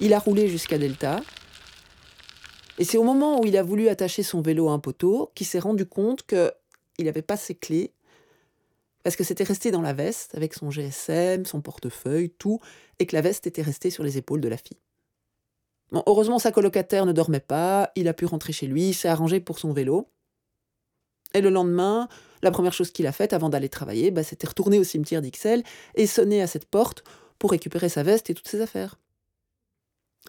Il 0.00 0.12
a 0.12 0.18
roulé 0.18 0.48
jusqu'à 0.48 0.78
Delta. 0.78 1.20
Et 2.78 2.84
c'est 2.84 2.98
au 2.98 3.04
moment 3.04 3.40
où 3.40 3.46
il 3.46 3.56
a 3.56 3.62
voulu 3.62 3.88
attacher 3.88 4.22
son 4.22 4.42
vélo 4.42 4.68
à 4.68 4.72
un 4.72 4.80
poteau 4.80 5.30
qu'il 5.34 5.46
s'est 5.46 5.60
rendu 5.60 5.86
compte 5.86 6.26
qu'il 6.26 7.04
n'avait 7.04 7.22
pas 7.22 7.36
ses 7.36 7.54
clés 7.54 7.92
parce 9.04 9.16
que 9.16 9.22
c'était 9.22 9.44
resté 9.44 9.70
dans 9.70 9.82
la 9.82 9.92
veste 9.92 10.34
avec 10.34 10.54
son 10.54 10.70
GSM, 10.70 11.44
son 11.44 11.60
portefeuille, 11.60 12.30
tout, 12.30 12.58
et 12.98 13.06
que 13.06 13.14
la 13.14 13.20
veste 13.20 13.46
était 13.46 13.62
restée 13.62 13.90
sur 13.90 14.02
les 14.02 14.16
épaules 14.16 14.40
de 14.40 14.48
la 14.48 14.56
fille. 14.56 14.78
Bon, 15.92 16.02
heureusement, 16.06 16.38
sa 16.38 16.50
colocataire 16.50 17.04
ne 17.04 17.12
dormait 17.12 17.38
pas, 17.38 17.92
il 17.96 18.08
a 18.08 18.14
pu 18.14 18.24
rentrer 18.24 18.54
chez 18.54 18.66
lui, 18.66 18.94
s'est 18.94 19.08
arrangé 19.08 19.40
pour 19.40 19.58
son 19.58 19.74
vélo. 19.74 20.08
Et 21.34 21.42
le 21.42 21.50
lendemain, 21.50 22.08
la 22.42 22.50
première 22.50 22.72
chose 22.72 22.90
qu'il 22.90 23.06
a 23.06 23.12
faite 23.12 23.34
avant 23.34 23.50
d'aller 23.50 23.68
travailler, 23.68 24.10
bah, 24.10 24.22
c'était 24.22 24.46
retourner 24.46 24.78
au 24.78 24.84
cimetière 24.84 25.20
d'Ixelles 25.20 25.64
et 25.96 26.06
sonner 26.06 26.40
à 26.40 26.46
cette 26.46 26.64
porte 26.64 27.04
pour 27.38 27.50
récupérer 27.50 27.90
sa 27.90 28.02
veste 28.02 28.30
et 28.30 28.34
toutes 28.34 28.48
ses 28.48 28.62
affaires. 28.62 28.96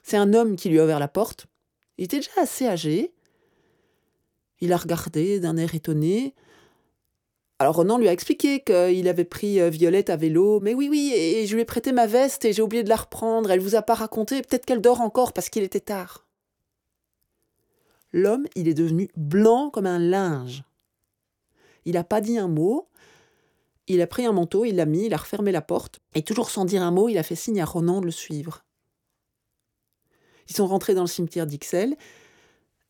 C'est 0.04 0.18
un 0.18 0.34
homme 0.34 0.56
qui 0.56 0.70
lui 0.70 0.80
a 0.80 0.84
ouvert 0.84 1.00
la 1.00 1.08
porte. 1.08 1.48
Il 1.98 2.06
était 2.06 2.18
déjà 2.18 2.32
assez 2.38 2.68
âgé. 2.68 3.14
Il 4.60 4.74
a 4.74 4.78
regardé 4.78 5.40
d'un 5.40 5.58
air 5.58 5.76
étonné. 5.76 6.34
Alors 7.60 7.76
Ronan 7.76 7.98
lui 7.98 8.10
a 8.10 8.12
expliqué 8.12 8.62
qu'il 8.62 9.08
avait 9.08 9.24
pris 9.24 9.62
euh, 9.62 9.70
Violette 9.70 10.10
à 10.10 10.18
vélo. 10.18 10.60
Mais 10.60 10.74
oui, 10.74 10.90
oui, 10.90 11.14
et 11.16 11.46
je 11.48 11.56
lui 11.56 11.62
ai 11.62 11.66
prêté 11.66 11.94
ma 11.94 12.06
veste 12.06 12.44
et 12.44 12.52
j'ai 12.52 12.62
oublié 12.62 12.84
de 12.84 12.90
la 12.90 12.98
reprendre. 12.98 13.50
Elle 13.50 13.62
vous 13.62 13.76
a 13.76 13.82
pas 13.82 13.94
raconté. 13.94 14.42
Peut-être 14.42 14.66
qu'elle 14.66 14.82
dort 14.82 15.02
encore 15.02 15.32
parce 15.32 15.50
qu'il 15.50 15.64
était 15.64 15.80
tard. 15.80 16.28
L'homme, 18.12 18.46
il 18.56 18.68
est 18.68 18.74
devenu 18.74 19.10
blanc 19.16 19.70
comme 19.70 19.86
un 19.86 20.00
linge. 20.00 20.64
Il 21.86 21.94
n'a 21.94 22.04
pas 22.04 22.22
dit 22.22 22.38
un 22.38 22.48
mot. 22.48 22.90
Il 23.88 24.02
a 24.02 24.08
pris 24.08 24.26
un 24.26 24.32
manteau, 24.32 24.66
il 24.66 24.78
l'a 24.78 24.86
mis, 24.86 25.06
il 25.06 25.14
a 25.14 25.18
refermé 25.18 25.52
la 25.52 25.62
porte. 25.62 26.00
Et 26.16 26.24
toujours 26.24 26.50
sans 26.50 26.66
dire 26.66 26.82
un 26.82 26.92
mot, 26.92 27.08
il 27.08 27.18
a 27.18 27.24
fait 27.24 27.36
signe 27.36 27.62
à 27.62 27.66
Ronan 27.66 28.02
de 28.02 28.06
le 28.06 28.12
suivre. 28.12 28.66
Ils 30.48 30.56
sont 30.56 30.68
rentrés 30.68 30.94
dans 30.94 31.02
le 31.02 31.08
cimetière 31.08 31.48
d'Ixelles. 31.48 31.96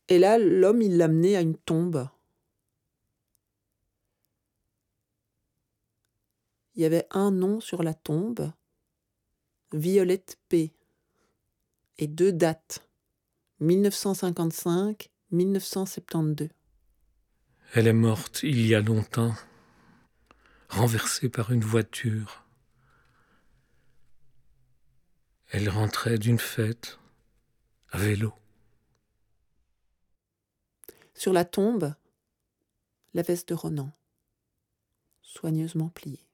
Et 0.07 0.19
là, 0.19 0.37
l'homme, 0.37 0.81
il 0.81 0.97
l'a 0.97 1.07
mené 1.07 1.35
à 1.35 1.41
une 1.41 1.55
tombe. 1.55 2.07
il 6.75 6.81
y 6.81 6.85
avait 6.85 7.07
un 7.11 7.31
nom 7.31 7.61
sur 7.61 7.83
la 7.83 7.93
tombe, 7.93 8.51
Violette 9.73 10.37
P. 10.49 10.73
Et 11.97 12.07
deux 12.07 12.33
dates, 12.33 12.85
1955-1972. 13.61 16.49
Elle 17.73 17.87
est 17.87 17.93
morte 17.93 18.43
il 18.43 18.67
y 18.67 18.75
a 18.75 18.81
longtemps, 18.81 19.33
renversée 20.69 21.29
par 21.29 21.53
une 21.53 21.63
voiture. 21.63 22.43
Elle 25.49 25.69
rentrait 25.69 26.17
d'une 26.17 26.39
fête, 26.39 26.99
vélo. 27.93 28.33
Sur 31.13 31.33
la 31.33 31.45
tombe, 31.45 31.93
la 33.13 33.21
veste 33.21 33.49
de 33.49 33.53
Ronan, 33.53 33.91
soigneusement 35.21 35.89
pliée. 35.89 36.25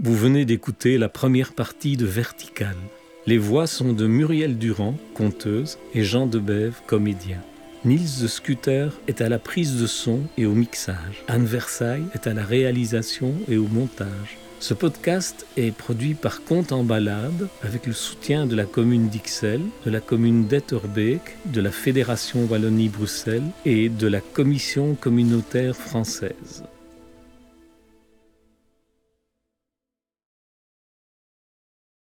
Vous 0.00 0.14
venez 0.14 0.44
d'écouter 0.44 0.96
la 0.96 1.08
première 1.08 1.54
partie 1.54 1.96
de 1.96 2.06
Vertical. 2.06 2.76
Les 3.26 3.36
voix 3.36 3.66
sont 3.66 3.92
de 3.92 4.06
Muriel 4.06 4.56
Durand, 4.56 4.96
conteuse, 5.14 5.76
et 5.92 6.04
Jean 6.04 6.26
Debève, 6.26 6.80
comédien. 6.86 7.42
Nils 7.84 8.20
de 8.22 8.26
Scooter 8.26 8.92
est 9.06 9.20
à 9.20 9.28
la 9.28 9.38
prise 9.38 9.80
de 9.80 9.86
son 9.86 10.22
et 10.36 10.46
au 10.46 10.52
mixage. 10.52 11.22
Anne 11.28 11.46
Versailles 11.46 12.06
est 12.12 12.26
à 12.26 12.34
la 12.34 12.44
réalisation 12.44 13.34
et 13.48 13.56
au 13.56 13.68
montage. 13.68 14.36
Ce 14.58 14.74
podcast 14.74 15.46
est 15.56 15.70
produit 15.70 16.14
par 16.14 16.42
Compte 16.42 16.72
en 16.72 16.82
Balade 16.82 17.46
avec 17.62 17.86
le 17.86 17.92
soutien 17.92 18.46
de 18.46 18.56
la 18.56 18.64
commune 18.64 19.08
d'Ixelles, 19.08 19.62
de 19.86 19.90
la 19.90 20.00
commune 20.00 20.48
d'Etterbeek, 20.48 21.22
de 21.46 21.60
la 21.60 21.70
Fédération 21.70 22.46
Wallonie-Bruxelles 22.50 23.50
et 23.64 23.88
de 23.88 24.08
la 24.08 24.20
Commission 24.20 24.96
communautaire 25.00 25.76
française. 25.76 26.64